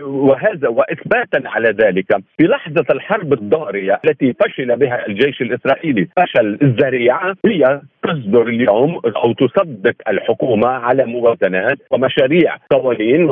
وهذا 0.00 0.68
واثباتا 0.68 1.42
على 1.48 1.68
ذلك 1.68 2.06
في 2.38 2.44
لحظة 2.44 2.84
الحرب 2.90 3.32
الضارية 3.32 4.00
التي 4.04 4.34
فشل 4.40 4.76
بها 4.76 5.06
الجيش 5.06 5.42
الإسرائيلي 5.42 6.08
فشل 6.16 6.58
ذريع 6.62 7.32
هي 7.46 7.80
تصدر 8.06 8.42
اليوم 8.42 9.00
أو 9.16 9.32
تصدق 9.32 9.94
الحكومة 10.08 10.68
على 10.68 11.04
موازنات 11.04 11.78
ومشاريع 11.90 12.56
قوانين 12.70 13.28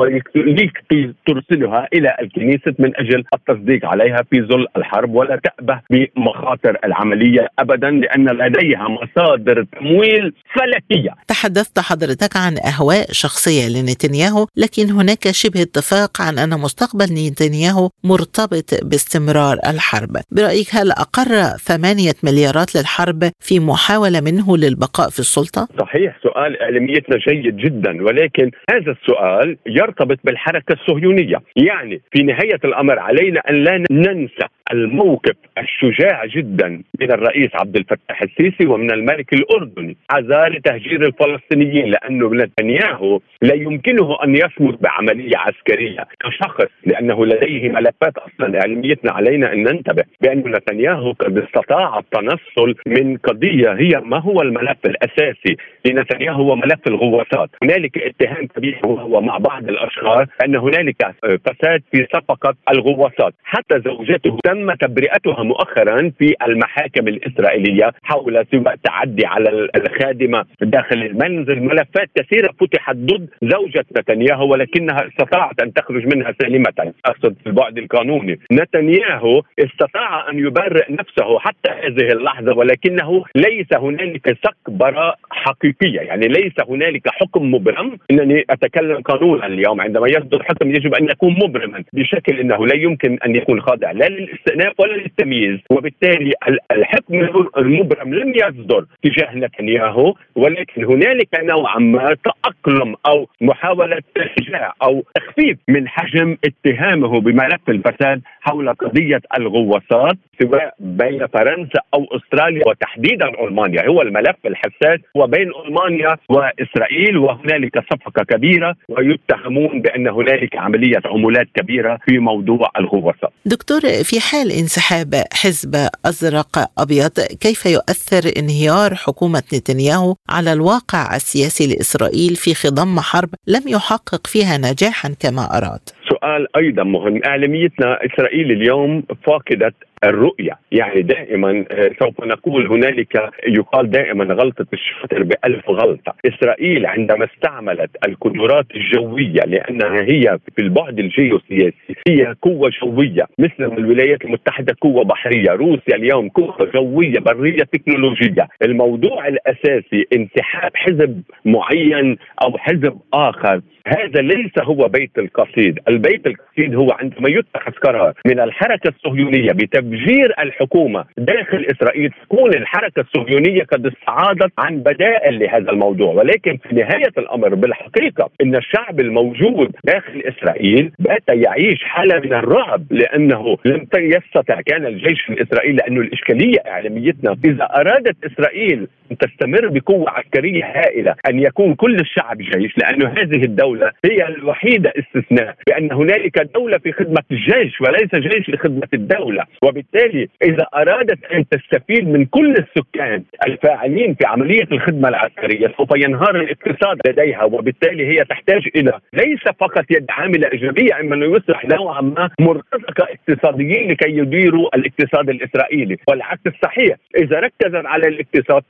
ترسلها 1.27 1.87
إلى 1.93 2.15
الكنيسة 2.21 2.73
من 2.79 2.91
أجل 2.97 3.23
التصديق 3.33 3.85
عليها 3.85 4.23
في 4.29 4.41
ظل 4.41 4.67
الحرب 4.77 5.15
ولا 5.15 5.39
تأبه 5.43 5.81
بمخاطر 5.89 6.77
العملية 6.83 7.47
ابدا 7.59 7.89
لأن 7.89 8.27
لديها 8.27 8.87
مصادر 8.87 9.65
تمويل 9.79 10.33
فلكية. 10.55 11.13
تحدثت 11.27 11.79
حضرتك 11.79 12.37
عن 12.37 12.57
أهواء 12.57 13.05
شخصية 13.11 13.67
لنتنياهو 13.67 14.47
لكن 14.55 14.89
هناك 14.89 15.31
شبه 15.31 15.61
اتفاق 15.61 16.21
عن 16.21 16.39
أن 16.39 16.59
مستقبل 16.59 17.05
نتنياهو 17.05 17.89
مرتبط 18.03 18.83
باستمرار 18.83 19.57
الحرب. 19.67 20.17
برأيك 20.31 20.67
هل 20.71 20.91
أقر 20.91 21.57
ثمانية 21.57 22.13
مليارات 22.23 22.75
للحرب 22.75 23.31
في 23.39 23.59
محاولة 23.59 24.21
منه 24.21 24.57
للبقاء 24.65 25.09
في 25.09 25.19
السلطة؟ 25.19 25.67
صحيح 25.79 26.17
سؤال 26.23 26.61
إعلاميتنا 26.61 27.17
جيد 27.17 27.57
جدا 27.57 28.03
ولكن 28.03 28.51
هذا 28.69 28.91
السؤال 28.91 29.57
يرتبط 29.65 30.17
بالحركة 30.23 30.73
الصهيونية، 30.73 31.37
يعني 31.55 32.01
في 32.11 32.23
نهاية 32.23 32.59
الأمر 32.65 32.99
علينا 32.99 33.41
أن 33.49 33.55
لا 33.63 33.83
ننسى 33.91 34.47
الموقف 34.71 35.35
الشجاع 35.57 36.25
جدا 36.25 36.83
من 36.99 37.11
الرئيس 37.11 37.49
عبد 37.53 37.75
الفتاح 37.75 38.21
السيسي 38.21 38.67
ومن 38.67 38.91
الملك 38.91 39.33
الأردني. 39.33 39.97
عزال 40.11 40.61
تهجير 40.61 41.05
الفلسطينيين 41.05 41.85
لأنه 41.85 42.33
نتنياهو 42.33 43.19
لا 43.41 43.55
يمكنه 43.55 44.17
أن 44.23 44.35
يصمد 44.35 44.81
بعملية 44.81 45.37
عسكرية 45.37 46.07
كشخص 46.19 46.67
لأنه 46.85 47.25
لديه 47.25 47.69
ملفات 47.69 48.17
أصلا 48.17 48.59
اعلاميتنا 48.59 49.11
علينا 49.11 49.53
أن 49.53 49.63
ننتبه 49.63 50.03
بأن 50.21 50.39
نتنياهو 50.39 51.11
قد 51.11 51.37
استطاع 51.37 51.99
التنصل 51.99 52.75
من 52.87 53.17
قضية 53.17 53.73
هي 53.73 54.01
ما 54.05 54.19
هو 54.19 54.41
الملف 54.41 54.85
الأساسي 54.85 55.57
لنتنياهو 55.85 56.35
هو 56.35 56.55
ملف 56.55 56.87
الغواصات، 56.87 57.49
هنالك 57.63 57.97
اتهام 57.97 58.47
كبير 58.47 58.79
وهو 58.83 59.21
مع 59.21 59.37
بعض 59.37 59.69
الأشخاص 59.69 60.27
أن 60.45 60.55
هنالك 60.55 61.15
فساد 61.45 61.81
في 61.91 62.07
صفقة 62.13 62.55
الغواصات، 62.71 63.33
حتى 63.43 63.79
زوجته 63.79 64.37
تم 64.55 64.73
تبرئتها 64.73 65.43
مؤخرا 65.43 66.11
في 66.19 66.35
المحاكم 66.47 67.07
الإسرائيلية 67.07 67.91
حول 68.03 68.45
سواء 68.51 68.73
التعدي 68.73 69.25
على 69.25 69.69
الخادمة 69.75 70.45
داخل 70.61 70.97
المنزل، 70.97 71.59
ملفات 71.59 72.09
كثيرة 72.15 72.49
فتحت 72.59 72.95
ضد 72.95 73.29
زوجة 73.43 73.85
نتنياهو 73.97 74.51
ولكنها 74.51 75.07
استطاعت 75.07 75.61
أن 75.61 75.73
تخرج 75.73 76.15
منها 76.15 76.33
سالمة، 76.41 76.93
أقصد 77.05 77.35
في 77.43 77.47
البعد 77.47 77.77
القانوني، 77.77 78.39
نتنياهو 78.51 79.41
استطاع 79.59 80.29
أن 80.29 80.39
يبرئ 80.39 80.93
نفسه 80.93 81.39
حتى 81.39 81.71
هذه 81.71 82.11
اللحظة 82.11 82.57
ولكنه 82.57 83.23
ليس 83.35 83.73
هنالك 83.73 84.37
سك 84.43 84.69
براء 84.69 85.15
حقيقية. 85.29 85.99
يعني 85.99 86.27
ليس 86.27 86.53
هنالك 86.69 87.07
حكم 87.07 87.51
مبرم. 87.51 87.97
إنني 88.11 88.45
أتكلم 88.49 89.01
قانونا 89.01 89.45
اليوم. 89.45 89.81
عندما 89.81 90.07
يصدر 90.07 90.43
حكم 90.43 90.69
يجب 90.69 90.93
أن 90.95 91.09
يكون 91.09 91.33
مبرما 91.43 91.83
بشكل 91.93 92.39
إنه 92.39 92.67
لا 92.67 92.75
يمكن 92.75 93.17
أن 93.25 93.35
يكون 93.35 93.61
خاضع 93.61 93.91
لا 93.91 94.05
للاستئناف 94.47 94.79
ولا 94.79 94.93
للتمييز 94.93 95.59
وبالتالي 95.69 96.31
الحكم 96.71 97.15
المبرم 97.57 98.13
لم 98.13 98.33
يصدر 98.35 98.85
تجاه 99.03 99.35
نتنياهو 99.35 100.13
ولكن 100.35 100.85
هنالك 100.85 101.27
نوعا 101.43 101.79
ما 101.79 102.15
تأقلم 102.25 102.95
أو 103.05 103.27
محاولة 103.41 104.01
ارجاع 104.17 104.73
أو 104.81 105.03
تخفيف 105.15 105.57
من 105.67 105.87
حجم 105.87 106.37
اتهامه 106.45 107.21
بملف 107.21 107.69
الفساد 107.69 108.21
حول 108.41 108.69
قضية 108.69 109.21
الغواصات 109.37 110.17
سواء 110.41 110.73
بين 110.79 111.27
فرنسا 111.27 111.79
أو 111.93 112.05
أستراليا 112.11 112.67
وتحديدا 112.67 113.43
ألمانيا 113.43 113.87
هو 113.87 114.01
الملف 114.01 114.35
الحساس 114.45 114.99
وبين 115.15 115.51
ألمانيا 115.65 116.17
وإسرائيل 116.29 117.17
وهنالك 117.17 117.79
صفقة 117.79 118.23
كبيرة 118.23 118.75
ويتهمون 118.89 119.81
بأن 119.81 120.07
هنالك 120.07 120.57
عملية 120.57 121.01
عمولات 121.05 121.47
كبيرة 121.55 121.99
في 122.05 122.19
موضوع 122.19 122.71
الغواصات. 122.79 123.31
دكتور 123.45 123.79
في 123.79 124.19
حال 124.19 124.34
انسحاب 124.41 125.23
حزب 125.33 125.89
أزرق 126.05 126.71
أبيض 126.77 127.19
كيف 127.19 127.65
يؤثر 127.65 128.33
انهيار 128.37 128.95
حكومة 128.95 129.43
نتنياهو 129.53 130.15
على 130.29 130.53
الواقع 130.53 131.15
السياسي 131.15 131.67
لإسرائيل 131.67 132.35
في 132.35 132.55
خضم 132.55 132.99
حرب 132.99 133.29
لم 133.47 133.67
يحقق 133.67 134.27
فيها 134.27 134.57
نجاحا 134.57 135.15
كما 135.19 135.57
أراد؟ 135.57 135.89
سؤال 136.25 136.47
أيضا 136.57 136.83
مهم. 136.83 137.21
إعلاميتنا 137.25 137.99
إسرائيل 138.05 138.51
اليوم 138.51 139.03
فاقدت 139.23 139.75
الرؤية. 140.03 140.51
يعني 140.71 141.01
دائما 141.01 141.65
آه، 141.71 141.91
سوف 141.99 142.23
نقول 142.23 142.67
هنالك 142.67 143.31
يقال 143.47 143.89
دائما 143.89 144.33
غلطة 144.33 144.65
الشاطر 144.73 145.23
بألف 145.23 145.69
غلطة. 145.69 146.15
إسرائيل 146.25 146.85
عندما 146.85 147.27
استعملت 147.33 147.89
القدرات 148.07 148.65
الجوية 148.75 149.41
لأنها 149.45 150.01
هي 150.01 150.37
في 150.55 150.61
البعد 150.61 150.99
الجيوسياسي 150.99 151.95
هي 152.07 152.35
قوة 152.41 152.71
جوية. 152.83 153.25
مثل 153.39 153.73
الولايات 153.77 154.25
المتحدة 154.25 154.75
قوة 154.81 155.03
بحرية 155.03 155.51
روسيا 155.51 155.95
اليوم 155.95 156.29
قوة 156.29 156.71
جوية 156.73 157.19
برية 157.19 157.63
تكنولوجية. 157.63 158.47
الموضوع 158.63 159.27
الأساسي 159.27 160.05
انسحاب 160.15 160.71
حزب 160.75 161.21
معين 161.45 162.17
أو 162.43 162.57
حزب 162.57 162.97
آخر. 163.13 163.61
هذا 163.87 164.21
ليس 164.21 164.51
هو 164.63 164.87
بيت 164.87 165.17
القصيد. 165.17 165.79
البيت 165.87 166.14
القصيد 166.25 166.75
هو 166.75 166.91
عندما 166.91 167.29
يتخذ 167.29 167.71
قرار 167.71 168.13
من 168.27 168.39
الحركة 168.39 168.89
الصهيونية 168.89 169.51
بتفجير 169.51 170.33
الحكومة 170.39 171.05
داخل 171.17 171.65
إسرائيل 171.71 172.11
تكون 172.23 172.53
الحركة 172.53 173.01
الصهيونية 173.01 173.63
قد 173.63 173.85
استعاضت 173.85 174.51
عن 174.59 174.77
بدائل 174.79 175.39
لهذا 175.39 175.71
الموضوع. 175.71 176.13
ولكن 176.13 176.57
في 176.57 176.75
نهاية 176.75 177.11
الأمر 177.17 177.55
بالحقيقة 177.55 178.29
إن 178.41 178.55
الشعب 178.55 178.99
الموجود 178.99 179.71
داخل 179.83 180.23
إسرائيل 180.25 180.91
بات 180.99 181.23
يعيش 181.29 181.83
حالة 181.83 182.19
من 182.19 182.33
الرعب 182.33 182.83
لأنه 182.91 183.57
لم 183.65 183.87
يستطع 183.95 184.61
كان 184.61 184.85
الجيش 184.85 185.29
الإسرائيلي 185.29 185.75
لأنه 185.75 186.01
الإشكالية 186.01 186.57
إعلاميتنا 186.67 187.35
إذا 187.45 187.63
أرادت 187.63 188.15
إسرائيل 188.25 188.87
أن 189.04 189.04
تستمر 189.19 189.67
بقوة 189.67 190.09
عسكرية 190.09 190.65
هائلة 190.65 191.15
أن 191.29 191.39
يكون 191.39 191.73
كل 191.75 191.95
الشعب 191.95 192.37
جيش 192.37 192.77
لأنه 192.77 193.09
هذه 193.09 193.43
الدولة 193.43 193.91
هي 194.05 194.27
الوحيدة 194.27 194.93
استثناء 194.99 195.55
بأن 195.67 195.91
هنالك 195.91 196.39
دولة 196.55 196.77
في 196.77 196.91
خدمة 196.91 197.23
الجيش 197.31 197.81
وليس 197.81 198.15
جيش 198.15 198.49
لخدمة 198.49 198.87
الدولة. 198.93 199.43
وبالتالي 199.63 200.27
إذا 200.43 200.67
أرادت 200.75 201.25
أن 201.25 201.45
تستفيد 201.49 202.07
من 202.07 202.25
كل 202.25 202.51
السكان 202.51 203.23
الفاعلين 203.47 204.13
في 204.13 204.25
عملية 204.25 204.67
الخدمة 204.71 205.09
العسكرية 205.09 205.73
سوف 205.77 205.89
ينهار 205.95 206.35
الاقتصاد 206.35 206.97
لديها 207.07 207.43
وبالتالي 207.43 208.05
هي 208.07 208.25
تحتاج 208.25 208.69
إلى 208.75 208.99
ليس 209.13 209.43
فقط 209.59 209.85
يد 209.91 210.05
عاملة 210.09 210.49
إيجابية 210.51 210.99
أنه 210.99 211.25
يصبح 211.25 211.65
نوعا 211.65 212.01
ما 212.01 212.29
مرتزقة 212.39 213.07
اقتصاديين 213.29 213.91
لكي 213.91 214.17
يديروا 214.17 214.75
الاقتصاد 214.75 215.29
الإسرائيلي. 215.29 215.97
والعكس 216.07 216.41
صحيح 216.63 216.95
إذا 217.17 217.39
ركزت 217.39 217.85
على 217.85 218.07
الاقتصاد 218.07 218.63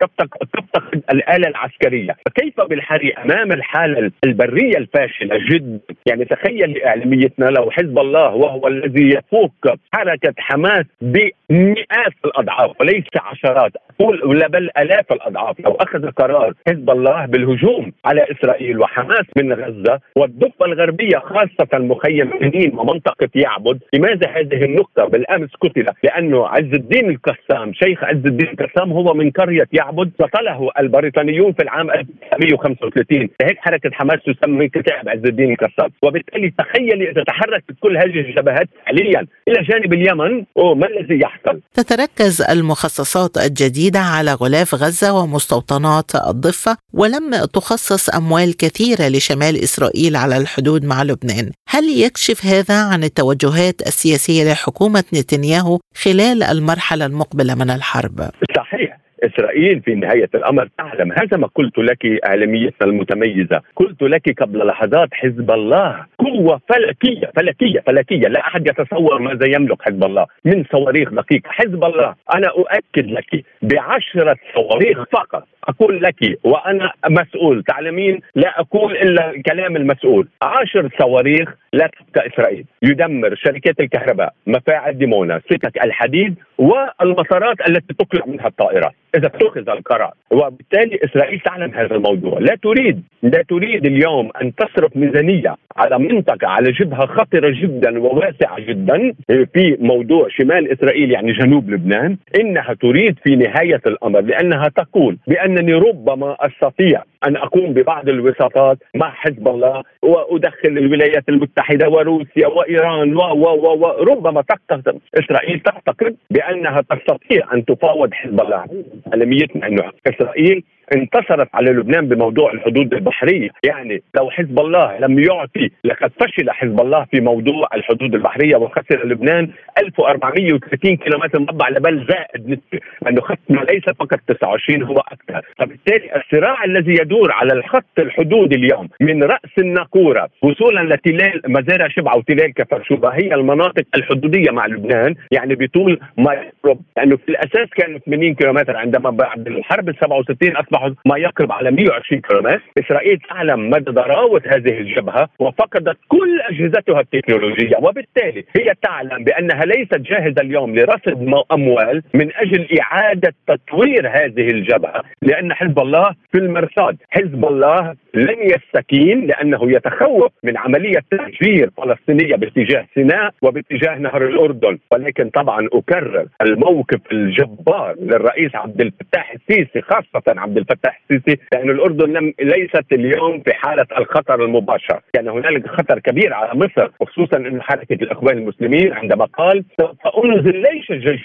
تفتقد 0.53 1.03
الآلة 1.11 1.47
العسكرية. 1.47 2.15
فكيف 2.25 2.61
بالحري 2.61 3.13
أمام 3.13 3.51
الحالة 3.51 4.11
البرية 4.25 4.87
فاشله 4.93 5.37
جدا؟ 5.49 5.79
يعني 6.05 6.25
تخيل 6.25 6.81
إعلاميتنا 6.81 7.45
لو 7.45 7.71
حزب 7.71 7.99
الله 7.99 8.35
وهو 8.35 8.67
الذي 8.67 9.09
يفوق 9.09 9.51
حركة 9.93 10.33
حماس 10.37 10.85
بمئات 11.01 12.13
الأضعاف 12.25 12.81
وليس 12.81 13.03
عشرات 13.21 13.71
أقول 13.99 14.47
بل 14.49 14.69
آلاف 14.77 15.11
الأضعاف. 15.13 15.59
لو 15.59 15.71
أخذ 15.71 16.11
قرار 16.11 16.53
حزب 16.67 16.89
الله 16.89 17.25
بالهجوم 17.25 17.91
على 18.05 18.25
إسرائيل 18.31 18.79
وحماس 18.79 19.25
من 19.37 19.53
غزة 19.53 19.99
والضفة 20.15 20.65
الغربية 20.65 21.17
خاصة 21.17 21.67
مخيم 21.73 22.31
جنين 22.41 22.79
ومنطقة 22.79 23.29
يعبد 23.35 23.79
لماذا 23.93 24.27
هذه 24.29 24.65
النقطة 24.65 25.05
بالأمس 25.05 25.49
قتل؟ 25.61 25.85
لأنه 26.03 26.47
عز 26.47 26.73
الدين 26.73 27.09
القسام 27.09 27.73
شيخ 27.73 28.03
عز 28.03 28.25
الدين 28.25 28.49
القسام 28.49 28.91
هو 28.91 29.13
من 29.13 29.31
قرية 29.31 29.67
يعبد 29.73 30.11
قتله 30.19 30.69
البريطانيون 30.79 31.53
في 31.53 31.63
العام 31.63 31.91
1935 31.91 33.29
هيك 33.41 33.57
حركة 33.59 33.89
حماس 33.93 34.19
تسمى 34.25 34.67
كتاب 34.67 35.09
عز 35.09 35.25
الدين 35.25 35.51
القسام 35.51 35.89
وبالتالي 36.03 36.53
تخيلي 36.57 37.11
إذا 37.11 37.23
تحركت 37.23 37.71
كل 37.79 37.97
هذه 37.97 38.19
الجبهات 38.19 38.67
حاليا 38.85 39.27
إلى 39.47 39.63
جانب 39.63 39.93
اليمن 39.93 40.45
ما 40.57 40.87
الذي 40.87 41.19
يحصل؟ 41.19 41.61
تتركز 41.73 42.41
المخصصات 42.41 43.37
الجديدة 43.37 43.99
على 43.99 44.33
غلاف 44.33 44.75
غزة 44.75 45.13
ومستوطنات 45.13 46.15
الضفة 46.15 46.77
ولم 46.93 47.45
تخصص 47.53 48.15
أموال 48.15 48.57
كثيرة 48.57 49.07
لشمال 49.07 49.63
إسرائيل 49.63 50.15
على 50.15 50.37
الحدود 50.37 50.85
مع 50.85 51.03
لبنان. 51.03 51.51
هل 51.69 51.83
يكشف 52.05 52.45
هذا 52.45 52.77
عن 52.93 53.03
التوجهات 53.03 53.81
السياسية 53.81 54.51
لحكومة 54.51 55.03
نتنياهو 55.13 55.79
خلال 56.03 56.43
المرحلة 56.43 57.05
المقبلة 57.05 57.55
من 57.55 57.69
الحرب؟ 57.69 58.29
صحيح. 58.55 58.94
إسرائيل 59.25 59.81
في 59.81 59.95
نهاية 59.95 60.29
الأمر 60.35 60.69
تعلم. 60.77 61.11
هذا 61.11 61.37
ما 61.37 61.47
قلت 61.47 61.77
لك 61.77 62.05
اعلاميتنا 62.27 62.87
المتميزة، 62.87 63.61
قلت 63.75 64.01
لك 64.01 64.41
قبل 64.41 64.67
لحظات 64.67 65.13
حزب 65.13 65.51
الله. 65.51 66.05
قوة 66.19 66.61
فلكية 66.69 67.31
فلكية 67.35 67.79
فلكية. 67.79 68.27
لا 68.27 68.39
أحد 68.39 68.67
يتصور 68.67 69.19
ماذا 69.19 69.45
يملك 69.55 69.81
حزب 69.81 70.03
الله. 70.03 70.25
من 70.45 70.63
صواريخ 70.71 71.09
دقيقة، 71.09 71.49
حزب 71.49 71.83
الله 71.83 72.15
أنا 72.35 72.47
أؤكد 72.47 73.11
لك 73.11 73.45
بعشرة 73.61 74.37
صواريخ 74.55 75.03
فقط. 75.11 75.47
أقول 75.67 76.03
لك 76.03 76.39
وأنا 76.43 76.91
مسؤول. 77.09 77.63
تعلمين؟ 77.63 78.21
لا 78.35 78.59
أقول 78.59 78.91
إلا 78.97 79.41
كلام 79.45 79.75
المسؤول. 79.75 80.27
عشر 80.41 80.89
صواريخ 80.99 81.53
لا 81.73 81.87
تبقى 81.87 82.27
إسرائيل. 82.27 82.65
يدمر 82.81 83.35
شركات 83.35 83.79
الكهرباء 83.79 84.33
مفاعل 84.47 84.97
ديمونا 84.97 85.41
سكك 85.49 85.83
الحديد 85.83 86.35
والمطارات 86.57 87.69
التي 87.69 87.93
تقلع 87.93 88.25
منها 88.25 88.47
الطائرات. 88.47 88.93
إذا 89.15 89.27
اتخذ 89.27 89.69
القرار 89.69 90.11
وبالتالي 90.31 90.99
إسرائيل 91.05 91.39
تعلم 91.39 91.71
هذا 91.73 91.95
الموضوع. 91.95 92.39
لا 92.39 92.55
تريد 92.63 93.03
لا 93.23 93.43
تريد 93.49 93.85
اليوم 93.85 94.29
أن 94.41 94.55
تصرف 94.55 94.97
ميزانية 94.97 95.55
على 95.77 95.99
منطقة 95.99 96.47
على 96.47 96.71
جبهة 96.71 97.05
خطرة 97.05 97.49
جدا 97.61 97.99
وواسعة 97.99 98.59
جدا 98.59 99.13
في 99.53 99.77
موضوع 99.79 100.27
شمال 100.29 100.71
إسرائيل 100.71 101.11
يعني 101.11 101.31
جنوب 101.31 101.69
لبنان. 101.69 102.17
إنها 102.39 102.73
تريد 102.73 103.19
في 103.23 103.35
نهاية 103.35 103.81
الأمر 103.87 104.21
لأنها 104.21 104.67
تقول 104.75 105.17
بأنني 105.27 105.73
ربما 105.73 106.37
أستطيع 106.39 107.03
أن 107.27 107.35
أقوم 107.35 107.73
ببعض 107.73 108.09
الوساطات 108.09 108.77
مع 108.95 109.09
حزب 109.11 109.47
الله 109.47 109.83
وأدخل 110.01 110.69
الولايات 110.69 111.29
المتحدة 111.29 111.89
وروسيا 111.89 112.47
وإيران 112.47 113.15
و 113.15 113.21
و 113.21 113.45
و 113.53 114.41
تعتقد 114.41 114.99
إسرائيل 115.15 115.59
تعتقد 115.59 116.15
بأنها 116.29 116.81
تستطيع 116.81 117.53
أن 117.53 117.65
تفاوض 117.65 118.13
حزب 118.13 118.41
الله 118.41 118.65
عالميتنا 119.11 119.67
انه 119.67 119.91
إسرائيل 120.07 120.63
انتصرت 120.93 121.49
على 121.53 121.71
لبنان 121.71 122.07
بموضوع 122.07 122.51
الحدود 122.51 122.93
البحرية، 122.93 123.49
يعني 123.63 124.01
لو 124.15 124.29
حزب 124.29 124.59
الله 124.59 124.97
لم 124.99 125.19
يعطي 125.19 125.71
لقد 125.83 126.11
فشل 126.19 126.51
حزب 126.51 126.81
الله 126.81 127.05
في 127.11 127.21
موضوع 127.21 127.67
الحدود 127.75 128.15
البحرية 128.15 128.55
وخسر 128.55 129.07
لبنان 129.07 129.49
1430 129.77 130.97
كيلومتر 130.97 131.39
مربع 131.39 131.69
لبل 131.69 132.05
زائد 132.09 132.49
نسبه، 132.49 132.79
لأنه 133.01 133.21
ختم 133.21 133.55
ليس 133.71 133.83
فقط 133.99 134.19
29 134.27 134.83
هو 134.83 134.95
أكثر، 134.97 135.45
فبالتالي 135.57 136.15
الصراع 136.15 136.63
الذي 136.63 136.91
يدور 136.91 137.31
على 137.31 137.53
الخط 137.53 137.99
الحدودي 137.99 138.55
اليوم 138.55 138.89
من 139.01 139.23
رأس 139.23 139.51
الناقورة 139.59 140.29
وصولا 140.41 140.95
لتلال 140.95 141.41
مزارع 141.47 141.87
شبعة 141.87 142.17
وتلال 142.17 142.53
كفرشوبه 142.53 143.09
هي 143.09 143.33
المناطق 143.35 143.83
الحدودية 143.95 144.51
مع 144.51 144.65
لبنان، 144.65 145.15
يعني 145.31 145.55
بطول 145.55 145.99
ما 146.17 146.33
يقرب 146.33 146.79
لأنه 146.97 147.17
في 147.17 147.29
الأساس 147.29 147.69
كانوا 147.75 147.99
80 147.99 148.33
كيلومتر 148.35 148.77
عندما 148.77 149.09
بعد 149.09 149.47
الحرب 149.47 149.89
ال 149.89 149.95
67 149.95 150.55
أصبح 150.57 150.74
يصبحوا 150.75 150.91
ما 151.05 151.17
يقرب 151.17 151.51
على 151.51 151.71
120 151.71 152.21
كيلومتر. 152.21 152.61
إسرائيل 152.77 153.19
تعلم 153.29 153.69
مدى 153.69 153.91
ضراوة 153.91 154.41
هذه 154.47 154.77
الجبهة 154.77 155.29
وفقدت 155.39 155.97
كل 156.07 156.41
أجهزتها 156.41 156.99
التكنولوجية. 156.99 157.77
وبالتالي 157.81 158.45
هي 158.57 158.73
تعلم 158.81 159.23
بأنها 159.23 159.65
ليست 159.65 159.97
جاهزة 159.97 160.41
اليوم 160.41 160.75
لرصد 160.75 161.33
أموال 161.51 162.03
من 162.13 162.31
أجل 162.35 162.67
إعادة 162.79 163.33
تطوير 163.47 164.07
هذه 164.07 164.47
الجبهة. 164.51 165.03
لأن 165.21 165.53
حزب 165.53 165.79
الله 165.79 166.15
في 166.31 166.37
المرصاد 166.37 166.97
حزب 167.09 167.45
الله 167.45 167.95
لن 168.13 168.37
يستكين 168.41 169.25
لأنه 169.27 169.71
يتخوف 169.71 170.31
من 170.43 170.57
عملية 170.57 170.99
تهجير 171.11 171.69
فلسطينية 171.77 172.35
باتجاه 172.35 172.85
سيناء 172.93 173.33
وباتجاه 173.41 173.95
نهر 173.97 174.27
الأردن. 174.27 174.77
ولكن 174.91 175.29
طبعا 175.29 175.67
أكرر 175.73 176.27
الموقف 176.41 176.99
الجبار 177.11 177.95
للرئيس 177.99 178.55
عبد 178.55 178.81
الفتاح 178.81 179.33
السيسي 179.33 179.81
خاصة 179.81 180.23
عبد 180.27 180.57
الفتاح 180.71 181.01
السيسي 181.11 181.39
لأن 181.53 181.69
الأردن 181.69 182.13
لم 182.13 182.33
ليست 182.39 182.85
اليوم 182.93 183.39
في 183.39 183.53
حالة 183.53 183.85
الخطر 183.97 184.45
المباشر. 184.45 184.99
كان 185.13 185.27
هنالك 185.27 185.67
خطر 185.67 185.99
كبير 185.99 186.33
على 186.33 186.59
مصر 186.59 186.89
وخصوصا 186.99 187.37
أن 187.37 187.61
حركة 187.61 187.93
الإخوان 187.93 188.37
المسلمين 188.37 188.93
عندما 188.93 189.25
قال 189.25 189.63
سوف 189.81 190.25
أنزل 190.25 190.61
ليش 190.61 190.91
الجيش 190.91 191.21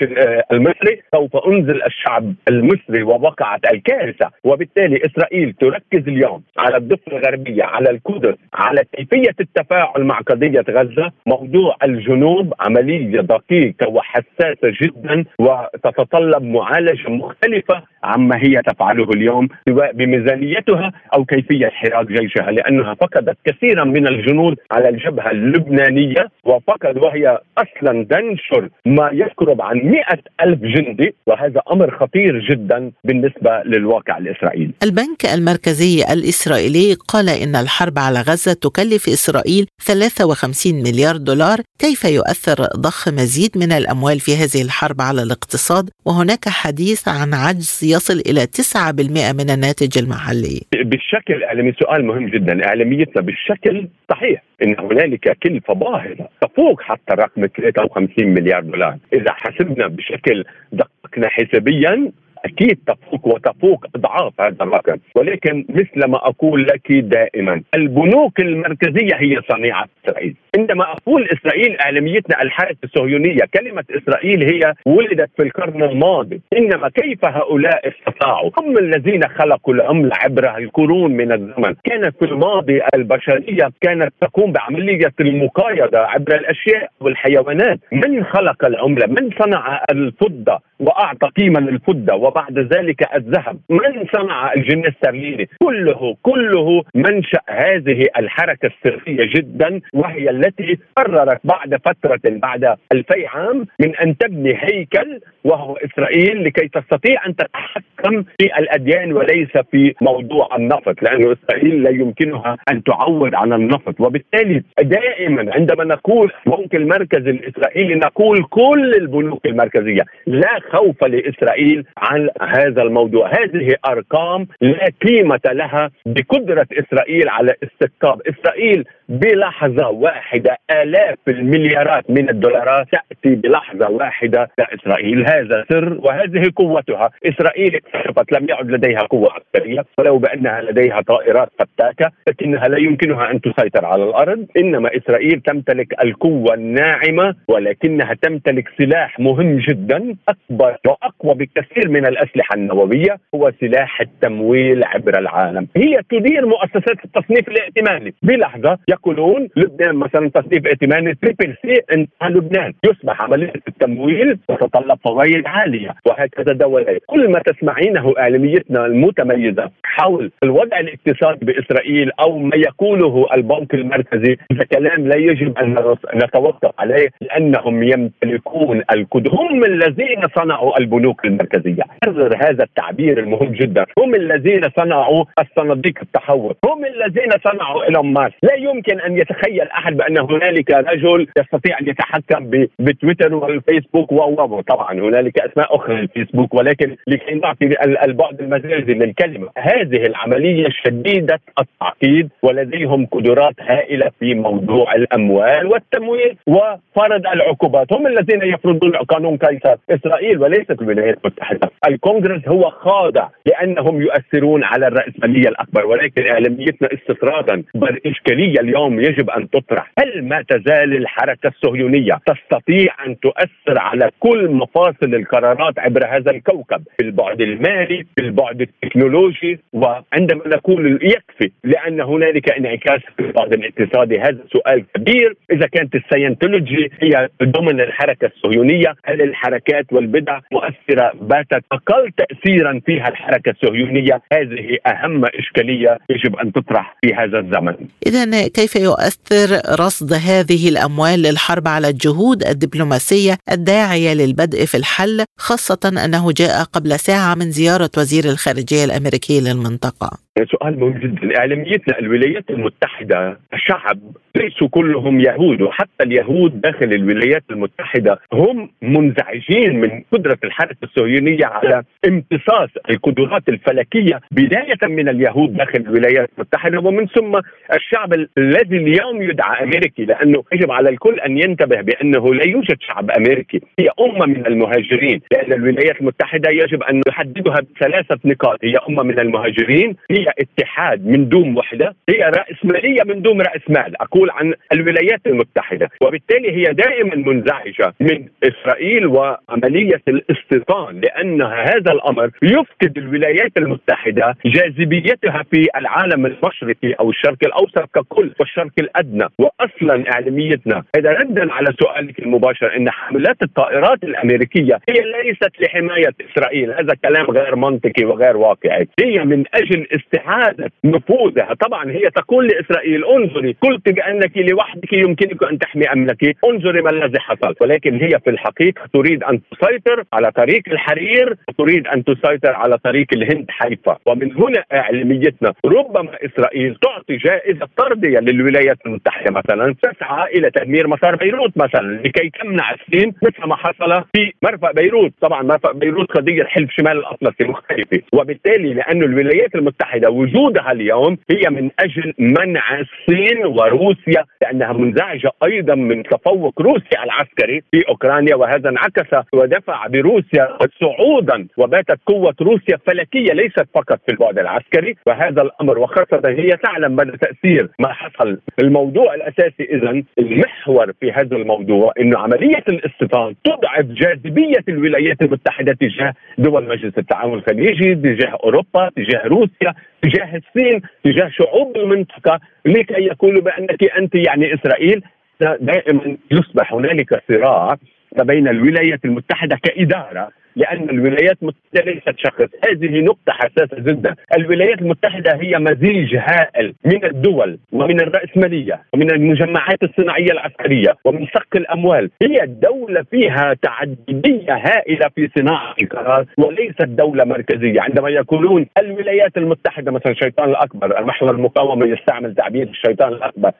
المصري؟ 0.53 1.03
سوف 1.15 1.37
أنزل 1.47 1.83
الشعب 1.83 2.35
المصري 2.49 3.03
ووقعت 3.03 3.61
الكارثة 3.73 4.31
وبالتالي 4.45 5.01
إسرائيل 5.07 5.53
تركز 5.61 6.09
اليوم 6.09 6.43
على 6.59 6.77
الضفة 6.77 7.13
الغربية 7.13 7.65
على 7.65 7.91
القدس 7.91 8.35
على 8.55 8.85
كيفية 8.97 9.35
التفاعل 9.41 10.05
مع 10.05 10.19
قضية 10.19 10.65
غزة. 10.71 11.13
موضوع 11.27 11.77
الجنوب 11.85 12.55
عملية 12.61 13.21
دقيقة 13.21 13.89
وحساسة 13.89 14.73
جدا 14.83 15.25
وتتطلب 15.39 16.43
معالجة 16.43 17.09
مختلفة 17.11 17.83
عما 18.05 18.37
هي 18.37 18.63
تفعله 18.67 19.11
اليوم. 19.11 19.30
سواء 19.69 19.93
بميزانيتها 19.93 20.93
أو 21.15 21.25
كيفية 21.25 21.69
حراك 21.69 22.07
جيشها 22.07 22.51
لأنها 22.51 22.95
فقدت 22.95 23.37
كثيرا 23.45 23.85
من 23.85 24.07
الجنود 24.07 24.57
على 24.71 24.89
الجبهة 24.89 25.31
اللبنانية 25.31 26.29
وفقد 26.45 26.99
وهي 26.99 27.39
أصلا 27.59 28.07
تنشر 28.11 28.69
ما 28.87 29.11
يقرب 29.13 29.63
عن 29.63 29.77
مئة 29.77 30.19
ألف 30.41 30.61
جندي 30.61 31.15
وهذا 31.27 31.61
أمر 31.73 31.99
خطير 31.99 32.39
جدا 32.51 32.91
بالنسبة 33.05 33.63
للواقع 33.67 34.19
الإسرائيلي. 34.19 34.73
البنك 34.83 35.27
المركزي 35.35 36.05
الإسرائيلي 36.13 36.95
قال 37.09 37.29
إن 37.29 37.57
الحرب 37.57 37.99
على 37.99 38.21
غزة 38.21 38.53
تكلف 38.53 39.09
إسرائيل 39.09 39.67
53 39.83 40.75
مليار 40.75 41.17
دولار 41.17 41.59
كيف 41.79 42.05
يؤثر 42.05 42.67
ضخ 42.77 43.09
مزيد 43.09 43.51
من 43.57 43.73
الأموال 43.73 44.21
في 44.21 44.37
هذه 44.37 44.63
الحرب 44.63 45.01
على 45.01 45.23
الاقتصاد؟ 45.23 45.91
وهناك 46.05 46.49
حديث 46.49 47.09
عن 47.09 47.35
عجز 47.35 47.81
يصل 47.83 48.23
إلى 48.27 48.47
9% 48.47 49.20
من 49.33 49.51
الناتج 49.51 49.99
المحلي؟ 49.99 50.61
بالشكل 50.73 51.35
الإعلامي 51.35 51.73
سؤال 51.73 52.05
مهم 52.05 52.27
جدا. 52.29 52.67
إعلاميتنا 52.67 53.23
بالشكل 53.23 53.89
صحيح 54.11 54.43
إن 54.63 54.77
هنالك 54.79 55.39
كلفه 55.43 55.75
باهظه 55.75 56.29
تفوق 56.41 56.83
حتى 56.83 57.13
رقم 57.15 57.47
53 57.47 58.27
مليار 58.27 58.63
دولار، 58.63 58.97
إذا 59.13 59.33
حسبنا 59.33 59.87
بشكل 59.87 60.45
دققنا 60.73 61.29
حسابيا 61.29 62.13
أكيد 62.45 62.79
تفوق 62.87 63.27
وتفوق 63.27 63.87
أضعاف 63.95 64.41
هذا 64.41 64.57
الرقم. 64.61 64.97
ولكن 65.15 65.65
مثل 65.69 66.11
ما 66.11 66.17
أقول 66.17 66.67
لك 66.67 66.93
دائما 66.93 67.63
البنوك 67.75 68.41
المركزية 68.41 69.15
هي 69.15 69.41
صنيعة 69.49 69.87
إسرائيل. 70.05 70.35
عندما 70.59 70.85
أقول 70.93 71.29
إسرائيل 71.33 71.81
أعلاميتنا 71.81 72.43
الحركه 72.43 72.77
الصهيونيه 72.85 73.41
كلمة 73.55 73.85
إسرائيل 73.91 74.43
هي 74.53 74.75
ولدت 74.87 75.31
في 75.37 75.43
القرن 75.43 75.83
الماضي. 75.83 76.41
إنما 76.57 76.89
كيف 76.89 77.25
هؤلاء 77.25 77.89
استطاعوا؟ 77.89 78.51
هم 78.59 78.79
الذين 78.79 79.29
خلقوا 79.29 79.75
العمله 79.75 80.11
عبر 80.15 80.57
القرون 80.59 81.13
من 81.13 81.33
الزمن. 81.33 81.75
كانت 81.85 82.17
في 82.19 82.25
الماضي 82.25 82.81
البشرية 82.95 83.71
كانت 83.81 84.13
تقوم 84.21 84.53
بعملية 84.53 85.13
المقايضة 85.21 85.99
عبر 85.99 86.35
الأشياء 86.35 86.91
والحيوانات. 87.01 87.81
من 87.93 88.25
خلق 88.25 88.65
العملة؟ 88.65 89.07
من 89.07 89.31
صنع 89.39 89.85
الفضة 89.91 90.59
وأعطى 90.81 91.29
قيمه 91.37 91.61
للفضة 91.61 92.15
وبعد 92.31 92.59
ذلك 92.59 93.15
الذهب. 93.15 93.59
من 93.71 94.07
صنع 94.13 94.53
الجنيه 94.53 94.83
الاسترليني 94.83 95.49
كله 95.63 96.17
كله 96.23 96.83
منشأ 96.95 97.41
هذه 97.49 98.07
الحركة 98.19 98.71
السرية 98.71 99.31
جدا 99.37 99.81
وهي 99.95 100.31
التي 100.31 100.79
قررت 100.97 101.41
بعد 101.45 101.75
فترة 101.85 102.21
بعد 102.25 102.77
ألفي 102.93 103.27
عام 103.27 103.67
من 103.81 103.97
أن 103.97 104.17
تبني 104.17 104.55
هيكل 104.57 105.21
وهو 105.45 105.77
إسرائيل 105.77 106.45
لكي 106.45 106.69
تستطيع 106.69 107.27
أن 107.27 107.37
تتحكم 107.37 108.23
في 108.23 108.59
الأديان 108.59 109.13
وليس 109.13 109.57
في 109.71 109.95
موضوع 110.01 110.57
النفط 110.57 111.03
لأنه 111.03 111.33
إسرائيل 111.33 111.83
لا 111.83 111.91
يمكنها 111.91 112.57
أن 112.71 112.83
تعوض 112.83 113.35
عن 113.35 113.53
النفط. 113.53 114.01
وبالتالي 114.01 114.63
دائما 114.83 115.55
عندما 115.55 115.85
نقول 115.85 116.33
البنك 116.47 116.75
المركزي 116.75 117.31
الإسرائيلي 117.31 117.95
نقول 117.95 118.45
كل 118.51 118.95
البنوك 118.95 119.47
المركزية 119.47 120.03
لا 120.27 120.61
خوف 120.73 121.05
لإسرائيل 121.05 121.85
عن 121.99 122.20
هذا 122.43 122.83
الموضوع. 122.83 123.29
هذه 123.29 123.75
أرقام 123.87 124.47
لا 124.61 124.91
قيمة 125.07 125.41
لها 125.47 125.91
بقدرة 126.07 126.67
إسرائيل 126.73 127.29
على 127.29 127.55
استقطاب. 127.65 128.21
إسرائيل 128.27 128.85
بلحظة 129.09 129.89
واحدة 129.89 130.57
آلاف 130.71 131.19
المليارات 131.29 132.11
من 132.11 132.29
الدولارات 132.29 132.87
تأتي 132.93 133.35
بلحظة 133.35 133.91
واحدة 133.91 134.51
لاسرائيل 134.59 135.27
هذا 135.27 135.65
سر 135.73 135.99
وهذه 136.03 136.51
قوتها. 136.57 137.11
إسرائيل 137.27 137.75
اكتشفت 137.75 138.33
لم 138.33 138.49
يعد 138.49 138.71
لديها 138.71 139.01
قوة 139.01 139.31
عسكرية. 139.33 139.85
ولو 139.99 140.19
بأنها 140.19 140.61
لديها 140.63 141.01
طائرات 141.01 141.49
فتاكة 141.59 142.11
لكنها 142.29 142.69
لا 142.69 142.79
يمكنها 142.79 143.31
أن 143.31 143.41
تسيطر 143.41 143.85
على 143.85 144.05
الأرض. 144.05 144.47
إنما 144.57 144.91
إسرائيل 144.97 145.41
تمتلك 145.41 146.05
القوة 146.05 146.55
الناعمة 146.55 147.35
ولكنها 147.49 148.15
تمتلك 148.23 148.69
سلاح 148.79 149.21
مهم 149.21 149.57
جدا 149.59 150.15
أكبر 150.29 150.77
وأقوى 150.87 151.35
بكثير 151.35 151.89
من 151.89 152.07
الأسلحة 152.11 152.55
النووية 152.55 153.17
هو 153.35 153.53
سلاح 153.61 154.01
التمويل 154.01 154.85
عبر 154.85 155.19
العالم. 155.19 155.67
هي 155.77 156.01
تدير 156.11 156.47
مؤسسات 156.47 157.05
التصنيف 157.05 157.49
الائتماني. 157.49 158.15
بلحظة 158.23 158.79
يقولون 158.89 159.49
لبنان 159.57 159.95
مثلا 159.95 160.31
تصنيف 160.31 160.67
ائتماني 160.67 161.15
triple 161.15 161.57
C 161.63 161.81
انتهى 161.93 162.29
لبنان. 162.31 162.73
يصبح 162.85 163.23
عملية 163.23 163.53
التمويل 163.69 164.39
تتطلب 164.49 164.99
فوائد 165.05 165.47
عالية 165.47 165.95
وهكذا 166.07 166.53
دولات 166.53 167.03
كل 167.07 167.31
ما 167.31 167.39
تسمعينه 167.39 168.15
اعلاميتنا 168.19 168.87
المتميزة 168.87 169.71
حول 169.85 170.31
الوضع 170.43 170.81
الاقتصادي 170.81 171.45
بإسرائيل 171.47 172.11
أو 172.21 172.39
ما 172.39 172.57
يقوله 172.57 173.27
البنك 173.35 173.75
المركزي 173.75 174.37
هذا 174.53 174.65
كلام 174.65 175.09
لا 175.09 175.17
يجب 175.17 175.59
أن 175.59 175.97
نتوقف 176.15 176.71
عليه 176.79 177.09
لأنهم 177.21 177.83
يمتلكون 177.83 178.83
القدر 178.93 179.31
هم 179.35 179.65
الذين 179.65 180.23
صنعوا 180.37 180.79
البنوك 180.79 181.25
المركزية. 181.25 181.83
حرر 182.05 182.37
هذا 182.37 182.65
التعبير 182.65 183.19
المهم 183.19 183.53
جدا. 183.53 183.87
هم 183.99 184.15
الذين 184.15 184.61
صنعوا 184.77 185.25
الصناديق 185.41 185.95
التحول. 186.03 186.55
هم 186.65 186.85
الذين 186.85 187.31
صنعوا 187.45 187.85
إيلون 187.85 188.13
ماسك. 188.13 188.35
لا 188.43 188.55
يمكن 188.55 189.01
أن 189.01 189.19
يتخيل 189.19 189.69
أحد 189.69 189.97
بأن 189.97 190.19
هنالك 190.19 190.71
رجل 190.71 191.27
يستطيع 191.39 191.79
أن 191.81 191.89
يتحكم 191.89 192.67
بتويتر 192.79 193.35
والفيسبوك 193.35 194.13
و 194.13 194.61
طبعا 194.61 194.93
هنالك 194.93 195.39
أسماء 195.39 195.77
أخرى 195.77 196.01
للفيسبوك 196.01 196.55
ولكن 196.55 196.97
لكي 197.07 197.35
نعطي 197.35 197.67
البعد 198.05 198.41
المجازي 198.41 198.95
للكلمه 198.95 199.49
هذه 199.59 200.07
العملية 200.07 200.69
شديدة 200.85 201.41
التعقيد 201.59 202.29
ولديهم 202.43 203.07
قدرات 203.07 203.55
هائلة 203.61 204.11
في 204.21 204.35
موضوع 204.35 204.95
الأموال 204.95 205.67
والتمويل 205.67 206.37
وفرض 206.47 207.27
العقوبات. 207.27 207.93
هم 207.93 208.07
الذين 208.07 208.43
يفرضون 208.43 208.97
قانون 208.97 209.37
قيصر 209.37 209.77
إسرائيل 209.91 210.39
وليست 210.39 210.83
الولايات 210.83 211.19
المتحده 211.25 211.71
الكونغرس 211.91 212.49
هو 212.49 212.71
خاضع 212.71 213.29
لأنهم 213.47 214.01
يؤثرون 214.03 214.65
على 214.65 214.87
الرأسمالية 214.87 215.49
الأكبر 215.49 215.87
ولكن 215.87 216.27
إعلاميتنا 216.27 216.89
استطرادا 216.93 217.63
بالاشكاليه 217.75 218.61
اليوم 218.61 219.01
يجب 219.01 219.31
أن 219.31 219.51
تطرح. 219.51 219.93
هل 219.99 220.25
ما 220.25 220.43
تزال 220.49 220.97
الحركة 220.97 221.49
الصهيونية 221.49 222.19
تستطيع 222.27 222.95
أن 223.07 223.21
تؤثر 223.21 223.79
على 223.79 224.11
كل 224.21 224.51
مفاصل 224.51 225.15
القرارات 225.15 225.79
عبر 225.79 226.07
هذا 226.07 226.31
الكوكب؟ 226.31 226.83
في 226.97 227.03
البعد 227.05 227.41
المالي 227.41 228.05
في 228.17 228.23
البعد 228.23 228.61
التكنولوجي 228.61 229.59
وعندما 229.73 230.43
نقول 230.47 230.99
يكفي 231.03 231.51
لأن 231.65 232.01
هنالك 232.01 232.51
انعكاس 232.51 233.01
في 233.17 233.23
البعد 233.23 233.53
الاقتصادي. 233.53 234.21
هذا 234.21 234.39
سؤال 234.53 234.85
كبير. 234.95 235.35
إذا 235.53 235.67
كانت 235.67 235.95
السينتولوجي 235.95 236.91
هي 237.01 237.29
ضمن 237.43 237.81
الحركة 237.81 238.27
الصهيونية 238.27 238.95
هل 239.05 239.23
الحركات 239.23 239.93
والبدع 239.93 240.41
مؤثرة؟ 240.53 241.13
باتت 241.21 241.65
أقل 241.89 242.13
تاثيرا 242.17 242.81
فيها 242.87 243.09
الحركة 243.09 243.51
الصهيونيه 243.51 244.23
هذه 244.33 244.79
أهم 244.87 245.25
إشكالية 245.25 245.99
يجب 246.11 246.37
أن 246.37 246.53
تطرح 246.53 246.97
في 247.03 247.15
هذا 247.15 247.39
الزمن. 247.39 247.75
اذا 248.07 248.49
كيف 248.49 248.77
يؤثر 248.77 249.61
رصد 249.81 250.13
هذه 250.13 250.69
الأموال 250.69 251.23
للحرب 251.23 251.69
على 251.69 251.89
الجهود 251.89 252.43
الدبلوماسية 252.47 253.39
الداعية 253.53 254.15
للبدء 254.15 254.65
في 254.65 254.77
الحل 254.77 255.25
خاصة 255.39 256.05
أنه 256.05 256.33
جاء 256.33 256.65
قبل 256.65 256.99
ساعة 256.99 257.35
من 257.35 257.51
زيارة 257.51 257.91
وزير 257.99 258.25
الخارجية 258.25 258.85
الأمريكي 258.85 259.41
للمنطقة؟ 259.41 260.30
سؤال 260.39 260.81
مهم 260.81 260.93
جدا 260.99 261.39
إعلاميتنا 261.39 261.99
الولايات 261.99 262.51
المتحدة 262.51 263.39
شعب 263.57 263.99
ليسوا 264.37 264.69
كلهم 264.69 265.21
يهود 265.21 265.63
وحتى 265.63 266.05
اليهود 266.05 266.61
داخل 266.61 266.93
الولايات 266.93 267.43
المتحدة 267.51 268.19
هم 268.33 268.71
منزعجين 268.83 269.81
من 269.81 270.03
قدرة 270.13 270.39
الحركه 270.45 270.77
الصهيونية 270.83 271.47
على 271.47 271.83
امتصاص 272.09 272.69
القدرات 272.91 273.49
الفلكية 273.49 274.21
بداية 274.31 274.79
من 274.83 275.09
اليهود 275.09 275.57
داخل 275.57 275.81
الولايات 275.81 276.31
المتحدة 276.39 276.79
ومن 276.81 277.07
ثم 277.07 277.41
الشعب 277.75 278.15
الذي 278.39 278.77
اليوم 278.77 279.23
يدعى 279.23 279.65
أمريكي 279.65 280.05
لأنه 280.05 280.45
يجب 280.53 280.71
على 280.71 280.89
الكل 280.89 281.21
أن 281.21 281.39
ينتبه 281.39 281.81
بأنه 281.81 282.35
لا 282.35 282.45
يوجد 282.47 282.77
شعب 282.81 283.11
أمريكي. 283.11 283.61
هي 283.79 283.89
أمة 284.01 284.27
من 284.27 284.47
المهاجرين. 284.47 285.21
لأن 285.33 285.53
الولايات 285.53 286.01
المتحدة 286.01 286.51
يجب 286.51 286.83
أن 286.83 287.01
نحددها 287.09 287.57
بثلاثة 287.61 288.19
نقاط. 288.25 288.59
هي 288.65 288.77
أمة 288.89 289.03
من 289.03 289.19
المهاجرين 289.19 289.97
هي 290.11 290.27
اتحاد 290.39 291.07
من 291.07 291.29
دون 291.29 291.57
وحدة 291.59 291.95
هي 292.09 292.31
رأسمالية 292.39 293.03
من 293.07 293.23
دون 293.23 293.41
رأس 293.41 293.63
مال 293.69 294.03
أقول 294.03 294.31
عن 294.31 294.55
الولايات 294.73 295.21
المتحدة. 295.27 295.89
وبالتالي 296.03 296.53
هي 296.53 296.65
دائما 296.65 297.15
منزعجة 297.15 297.95
من 298.01 298.27
إسرائيل 298.45 299.07
وعملية 299.07 300.03
الاستيطان 300.09 301.01
لأن 301.01 301.43
هذا 301.43 301.93
الأمر 301.93 302.31
يفقد 302.43 302.99
الولايات 302.99 303.53
المتحدة 303.59 304.37
جاذبيتها 304.47 305.45
في 305.51 305.67
العالم 305.77 306.27
المشرقي 306.27 306.93
أو 306.93 307.11
الشرق 307.11 307.39
الأوسط 307.45 307.89
ككل 307.95 308.31
والشرق 308.41 308.73
الأدنى. 308.79 309.27
وأصلا 309.39 310.13
إعلاميتنا 310.13 310.83
هذا 310.97 311.11
ردا 311.11 311.53
على 311.53 311.67
سؤالك 311.81 312.19
المباشر 312.19 312.77
أن 312.77 312.91
حملات 312.91 313.43
الطائرات 313.43 314.05
الأمريكية 314.05 314.79
هي 314.89 315.01
ليست 315.25 315.61
لحماية 315.61 316.15
إسرائيل. 316.31 316.73
هذا 316.73 316.95
كلام 317.05 317.27
غير 317.27 317.57
منطقي 317.57 318.05
وغير 318.05 318.37
واقعي. 318.37 318.89
هي 319.03 319.25
من 319.25 319.45
أجل 319.55 319.87
استعادة 320.15 320.71
نفوذها. 320.85 321.55
طبعا 321.61 321.91
هي 321.91 322.11
تقول 322.11 322.47
لإسرائيل 322.47 323.05
انظري 323.05 323.57
قلت 323.63 323.89
بأنك 323.89 324.39
لوحدك 324.39 324.93
يمكنك 324.93 325.45
أن 325.45 325.59
تحمي 325.59 325.93
أمنك 325.93 326.37
انظري 326.45 326.83
ما 326.83 326.91
الذي 326.91 327.21
حصل. 327.21 327.55
ولكن 327.61 327.95
هي 327.95 328.19
في 328.25 328.31
الحقيقة 328.31 328.83
تريد 328.93 329.25
أن 329.25 329.41
تسيطر 329.51 330.05
على 330.13 330.31
طريق 330.31 330.63
الحرير 330.69 331.37
تريد 331.59 331.87
أن 331.87 332.05
تسيطر 332.05 332.53
على 332.53 332.79
طريق 332.79 333.07
الهند 333.13 333.47
حيفا. 333.49 333.97
ومن 334.07 334.33
هنا 334.37 334.65
إعلاميتنا 334.73 335.53
ربما 335.65 336.11
إسرائيل 336.25 336.75
تعطي 336.75 337.17
جائزة 337.17 337.69
طردية 337.77 338.19
للولايات 338.19 338.77
المتحدة 338.87 339.31
مثلا 339.31 339.75
تسعى 339.83 340.39
إلى 340.39 340.51
تدمير 340.51 340.89
مسار 340.89 341.17
بيروت 341.17 341.53
مثلا 341.57 342.01
لكي 342.05 342.31
تمنع 342.43 342.71
الصين 342.75 343.13
مثل 343.23 343.49
ما 343.49 343.57
حصل 343.57 344.05
في 344.15 344.33
مرفأ 344.43 344.73
بيروت. 344.73 345.13
طبعا 345.21 345.43
مرفأ 345.43 345.73
بيروت 345.73 346.13
قضية 346.13 346.45
حلف 346.45 346.71
شمال 346.71 346.99
الأطلسي 346.99 347.45
مختلفة. 347.45 348.01
وبالتالي 348.13 348.75
لأن 348.75 349.03
الولايات 349.03 349.55
المتحدة 349.55 350.00
وجودها 350.09 350.73
اليوم 350.73 351.19
هي 351.31 351.51
من 351.51 351.71
أجل 351.81 352.15
منع 352.19 352.81
الصين 352.81 353.47
وروسيا 353.47 354.25
لأنها 354.43 354.73
منزعجة 354.73 355.31
أيضا 355.45 355.75
من 355.75 356.03
تفوق 356.03 356.63
روسيا 356.63 357.05
العسكري 357.05 357.63
في 357.71 357.83
أوكرانيا 357.89 358.35
وهذا 358.35 358.69
انعكس 358.69 359.29
ودفع 359.33 359.87
بروسيا 359.87 360.59
صعودا 360.81 361.47
وباتت 361.57 361.99
قوة 362.07 362.35
روسيا 362.41 362.77
فلكيه 362.87 363.33
ليست 363.33 363.67
فقط 363.75 364.01
في 364.07 364.13
البعد 364.13 364.39
العسكري 364.39 364.97
وهذا 365.07 365.43
الأمر 365.43 365.79
وخاصة 365.79 366.21
هي 366.25 366.51
تعلم 366.51 366.97
مدى 366.97 367.17
تأثير 367.17 367.69
ما 367.79 367.93
حصل. 367.93 368.39
الموضوع 368.61 369.15
الأساسي 369.15 369.63
اذا 369.63 370.03
المحور 370.19 370.93
في 371.01 371.13
هذا 371.13 371.37
الموضوع 371.37 371.93
إنه 372.01 372.19
عملية 372.19 372.65
الاستيطان 372.69 373.35
تضعف 373.45 373.85
جاذبية 373.85 374.65
الولايات 374.69 375.23
المتحدة 375.23 375.73
تجاه 375.73 376.15
دول 376.39 376.69
مجلس 376.69 376.99
التعاون 376.99 377.39
الخليجي 377.39 377.95
تجاه 377.95 378.39
أوروبا 378.45 378.91
تجاه 378.97 379.23
روسيا 379.27 379.75
تجاه 380.03 380.37
الصين 380.37 380.83
تجاه 381.05 381.29
شعوب 381.29 381.77
المنطقة 381.77 382.41
لكي 382.67 383.03
يقولوا 383.03 383.43
بأنك 383.43 383.85
أنت 383.85 384.15
يعني 384.15 384.55
إسرائيل 384.55 385.03
دائما 385.41 386.17
يصبح 386.31 386.75
هنالك 386.75 387.23
صراع 387.29 387.77
ما 388.17 388.25
بين 388.25 388.49
الولايات 388.49 389.05
المتحدة 389.05 389.59
كإدارة 389.63 390.31
لأن 390.61 390.91
الولايات 390.91 391.37
المتحدة 391.43 391.93
ليست 391.93 392.19
شخص، 392.19 392.49
هذه 392.69 393.01
نقطة 393.01 393.33
حساسة 393.33 393.79
جدا، 393.79 394.15
الولايات 394.37 394.79
المتحدة 394.79 395.35
هي 395.35 395.59
مزيج 395.59 396.17
هائل 396.17 396.75
من 396.85 397.05
الدول 397.05 397.59
ومن 397.73 398.01
الرأسمالية 398.01 398.83
ومن 398.93 399.11
المجمعات 399.11 399.83
الصناعية 399.83 400.33
العسكرية 400.33 400.97
ومن 401.05 401.27
سق 401.27 401.57
الأموال، 401.57 402.11
هي 402.23 402.43
الدولة 402.43 403.03
فيها 403.03 403.55
تعددية 403.63 404.55
هائلة 404.55 405.09
في 405.15 405.31
صناعة 405.39 405.75
القرار 405.83 406.25
وليست 406.39 406.83
دولة 406.83 407.25
مركزية، 407.25 407.81
عندما 407.81 408.09
يقولون 408.09 408.67
الولايات 408.79 409.37
المتحدة 409.37 409.93
مثلا 409.93 410.13
الشيطان 410.13 410.49
الأكبر، 410.51 410.99
المحور 410.99 411.31
المقاومه 411.31 411.87
يستعمل 411.87 412.35
تعبير 412.35 412.69
الشيطان 412.69 413.13
الأكبر، 413.13 413.51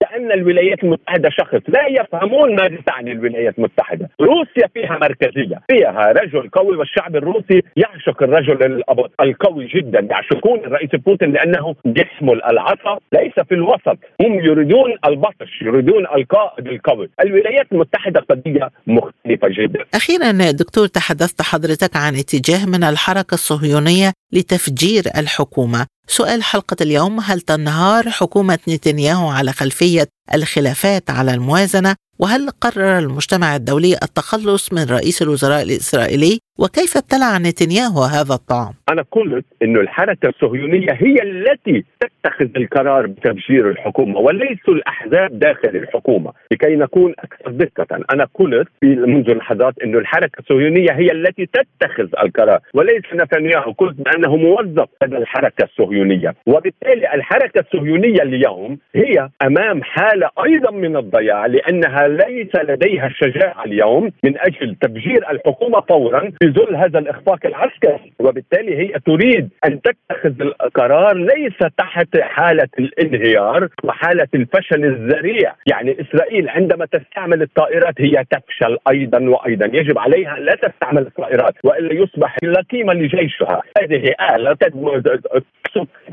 كان 0.00 0.32
الولايات 0.32 0.84
المتحدة 0.84 1.30
شخص، 1.30 1.60
لا 1.68 1.86
يفهمون 1.86 2.56
ماذا 2.56 2.78
تعني 2.86 3.12
الولايات 3.12 3.58
المتحدة، 3.58 4.08
روسيا 4.20 4.66
فيها 4.74 4.98
مركزية، 4.98 5.60
فيها 5.70 6.12
رجل 6.12 6.47
رجل 6.48 6.50
قوي 6.50 6.76
والشعب 6.76 7.16
الروسي 7.16 7.62
يعشق 7.76 8.22
الرجل 8.22 8.82
القوي 9.20 9.66
جدا 9.66 10.00
يعشقون 10.10 10.58
الرئيس 10.58 10.90
بوتين 10.90 11.32
لأنه 11.32 11.74
يحمل 11.86 12.44
العصا 12.44 12.98
ليس 13.12 13.46
في 13.48 13.54
الوسط. 13.54 13.98
هم 14.20 14.40
يريدون 14.40 14.94
البطش 15.06 15.62
يريدون 15.62 16.06
القائد 16.16 16.66
القوي 16.66 17.10
الولايات 17.20 17.66
المتحدة 17.72 18.20
قضية 18.30 18.70
مختلفة 18.86 19.48
جدا. 19.48 19.84
أخيرا 19.94 20.50
دكتور 20.50 20.86
تحدثت 20.86 21.42
حضرتك 21.42 21.96
عن 21.96 22.14
اتجاه 22.14 22.66
من 22.66 22.84
الحركة 22.84 23.34
الصهيونية 23.34 24.12
لتفجير 24.32 25.02
الحكومة. 25.16 25.86
سؤال 26.06 26.42
حلقة 26.42 26.76
اليوم 26.80 27.20
هل 27.20 27.40
تنهار 27.40 28.04
حكومة 28.10 28.58
نتنياهو 28.68 29.28
على 29.28 29.52
خلفية 29.52 30.06
الخلافات 30.34 31.10
على 31.10 31.34
الموازنة؟ 31.34 31.94
وهل 32.18 32.50
قرر 32.60 32.98
المجتمع 32.98 33.56
الدولي 33.56 33.94
التخلص 34.02 34.72
من 34.72 34.84
رئيس 34.90 35.22
الوزراء 35.22 35.62
الإسرائيلي؟ 35.62 36.38
وكيف 36.58 36.96
ابتلع 36.96 37.38
نتنياهو 37.38 38.02
هذا 38.02 38.34
الطعام؟ 38.34 38.74
أنا 38.92 39.02
قلت 39.12 39.44
أن 39.62 39.76
الحركة 39.76 40.28
الصهيونية 40.28 40.92
هي 40.92 41.22
التي 41.22 41.84
تتخذ 42.00 42.48
القرار 42.56 43.06
بتفجير 43.06 43.70
الحكومة 43.70 44.18
وليس 44.18 44.58
الأحزاب 44.68 45.38
داخل 45.38 45.68
الحكومة 45.68 46.32
لكي 46.52 46.76
نكون 46.76 47.14
أكثر 47.18 47.50
دقة. 47.50 48.04
أنا 48.12 48.26
قلت 48.34 48.68
منذ 48.82 49.30
لحظات 49.30 49.74
أن 49.84 49.94
الحركة 49.94 50.38
الصهيونية 50.40 50.92
هي 50.92 51.12
التي 51.12 51.46
تتخذ 51.46 52.08
القرار 52.24 52.60
وليس 52.74 53.02
نتنياهو. 53.14 53.72
قلت 53.72 53.96
بأنه 54.00 54.36
موظف 54.36 54.88
لدى 55.02 55.16
الحركة 55.16 55.64
الصهيونية 55.64 56.34
وبالتالي 56.46 57.14
الحركة 57.14 57.60
الصهيونية 57.60 58.22
اليوم 58.22 58.78
هي 58.94 59.28
أمام 59.42 59.82
حالة 59.82 60.30
أيضا 60.44 60.70
من 60.70 60.96
الضياع 60.96 61.46
لأنها 61.46 62.07
ليس 62.08 62.54
لديها 62.56 63.06
الشجاعة 63.06 63.64
اليوم 63.64 64.12
من 64.24 64.38
أجل 64.38 64.74
تفجير 64.74 65.30
الحكومة 65.30 65.80
فورا 65.80 66.20
في 66.20 66.50
ظل 66.50 66.76
هذا 66.76 66.98
الإخفاق 66.98 67.46
العسكري. 67.46 68.12
وبالتالي 68.18 68.76
هي 68.78 68.98
تريد 69.06 69.48
أن 69.66 69.80
تتخذ 69.82 70.40
القرار 70.40 71.16
ليس 71.16 71.58
تحت 71.78 72.20
حالة 72.20 72.68
الانهيار 72.78 73.68
وحالة 73.84 74.28
الفشل 74.34 74.84
الذريع. 74.84 75.54
يعني 75.66 75.96
إسرائيل 76.00 76.48
عندما 76.48 76.86
تستعمل 76.86 77.42
الطائرات 77.42 77.94
هي 78.00 78.24
تفشل 78.30 78.78
أيضا 78.90 79.20
وأيضا. 79.20 79.66
يجب 79.66 79.98
عليها 79.98 80.36
لا 80.36 80.54
تستعمل 80.54 81.02
الطائرات 81.02 81.54
وإلا 81.64 81.94
يصبح 81.94 82.36
لا 82.42 82.62
قيمة 82.70 82.94
لجيشها. 82.94 83.62
هذه 83.80 84.14
آلة 84.34 84.56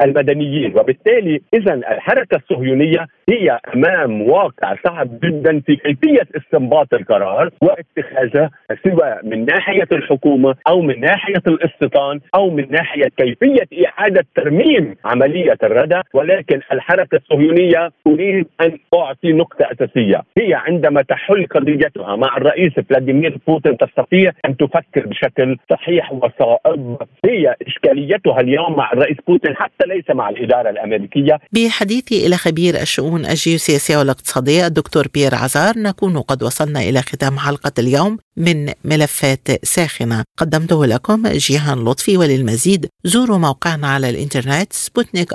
المدنيين. 0.01 0.79
وبالتالي 0.79 1.41
إذا 1.53 1.73
الحركة 1.73 2.37
الصهيونية 2.37 3.07
هي 3.29 3.59
أمام 3.75 4.21
واقع 4.21 4.75
صعب 4.85 5.19
جدا 5.23 5.59
في 5.59 5.77
كيفيه 5.85 6.27
استنباط 6.37 6.93
القرار 6.93 7.49
واتخاذه 7.61 8.49
سواء 8.83 9.25
من 9.25 9.45
ناحية 9.45 9.87
الحكومة 9.91 10.55
أو 10.67 10.81
من 10.81 10.99
ناحية 10.99 11.43
الاستيطان 11.47 12.19
أو 12.35 12.49
من 12.49 12.71
ناحية 12.71 13.07
كيفية 13.17 13.67
إعادة 13.87 14.25
ترميم 14.35 14.95
عملية 15.05 15.57
الردى 15.63 16.01
ولكن 16.13 16.59
الحركة 16.71 17.15
الصهيونية 17.17 17.91
تريد 18.05 18.45
أن 18.61 18.77
تعطي 18.91 19.33
نقطة 19.33 19.65
أساسية. 19.71 20.21
هي 20.37 20.53
عندما 20.53 21.01
تحل 21.01 21.47
قضيتها 21.47 22.15
مع 22.15 22.37
الرئيس 22.37 22.73
فلاديمير 22.89 23.37
بوتين 23.47 23.77
تستطيع 23.77 24.31
أن 24.45 24.57
تفكر 24.57 25.07
بشكل 25.07 25.57
صحيح 25.69 26.13
وصائب. 26.13 26.97
هي 27.25 27.55
إشكاليتها 27.67 28.39
اليوم 28.39 28.75
مع 28.77 28.91
الرئيس 28.93 29.17
بوتين 29.27 29.55
حتى 29.55 29.85
ليس 29.87 30.09
مع 30.09 30.29
الإدارة 30.29 30.69
الأمريكية. 30.69 31.39
بحديثي 31.51 32.27
إلى 32.27 32.35
خبير 32.35 32.73
الشؤون 32.81 33.25
الجيوسياسية 33.25 33.97
والاقتصادية 33.97 34.67
الدكتور 34.67 35.03
بيير 35.13 35.35
عزار 35.35 35.74
الأخبار 35.75 36.09
نكون 36.09 36.21
قد 36.21 36.43
وصلنا 36.43 36.79
إلى 36.79 37.01
ختام 37.01 37.39
حلقة 37.39 37.71
اليوم 37.79 38.17
من 38.37 38.73
ملفات 38.83 39.65
ساخنة. 39.65 40.23
قدمته 40.37 40.85
لكم 40.85 41.27
جيهان 41.27 41.85
لطفي 41.85 42.17
وللمزيد. 42.17 42.87
زوروا 43.03 43.37
موقعنا 43.37 43.87
على 43.87 44.09
الإنترنت 44.09 44.73
سبوتنيك 44.73 45.29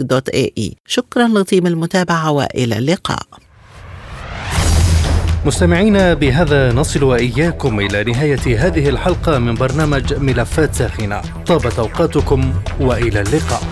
dot 0.00 0.28
ae. 0.28 0.76
شكرا 0.86 1.28
لطيب 1.28 1.66
المتابعة 1.66 2.30
وإلى 2.30 2.78
اللقاء. 2.78 3.26
مستمعينا 5.46 6.14
بهذا 6.14 6.72
نصل 6.72 7.02
وإياكم 7.02 7.80
إلى 7.80 8.04
نهاية 8.04 8.66
هذه 8.66 8.88
الحلقة 8.88 9.38
من 9.38 9.54
برنامج 9.54 10.14
ملفات 10.14 10.74
ساخنة. 10.74 11.22
طابت 11.46 11.78
أوقاتكم 11.78 12.54
وإلى 12.80 13.20
اللقاء. 13.20 13.62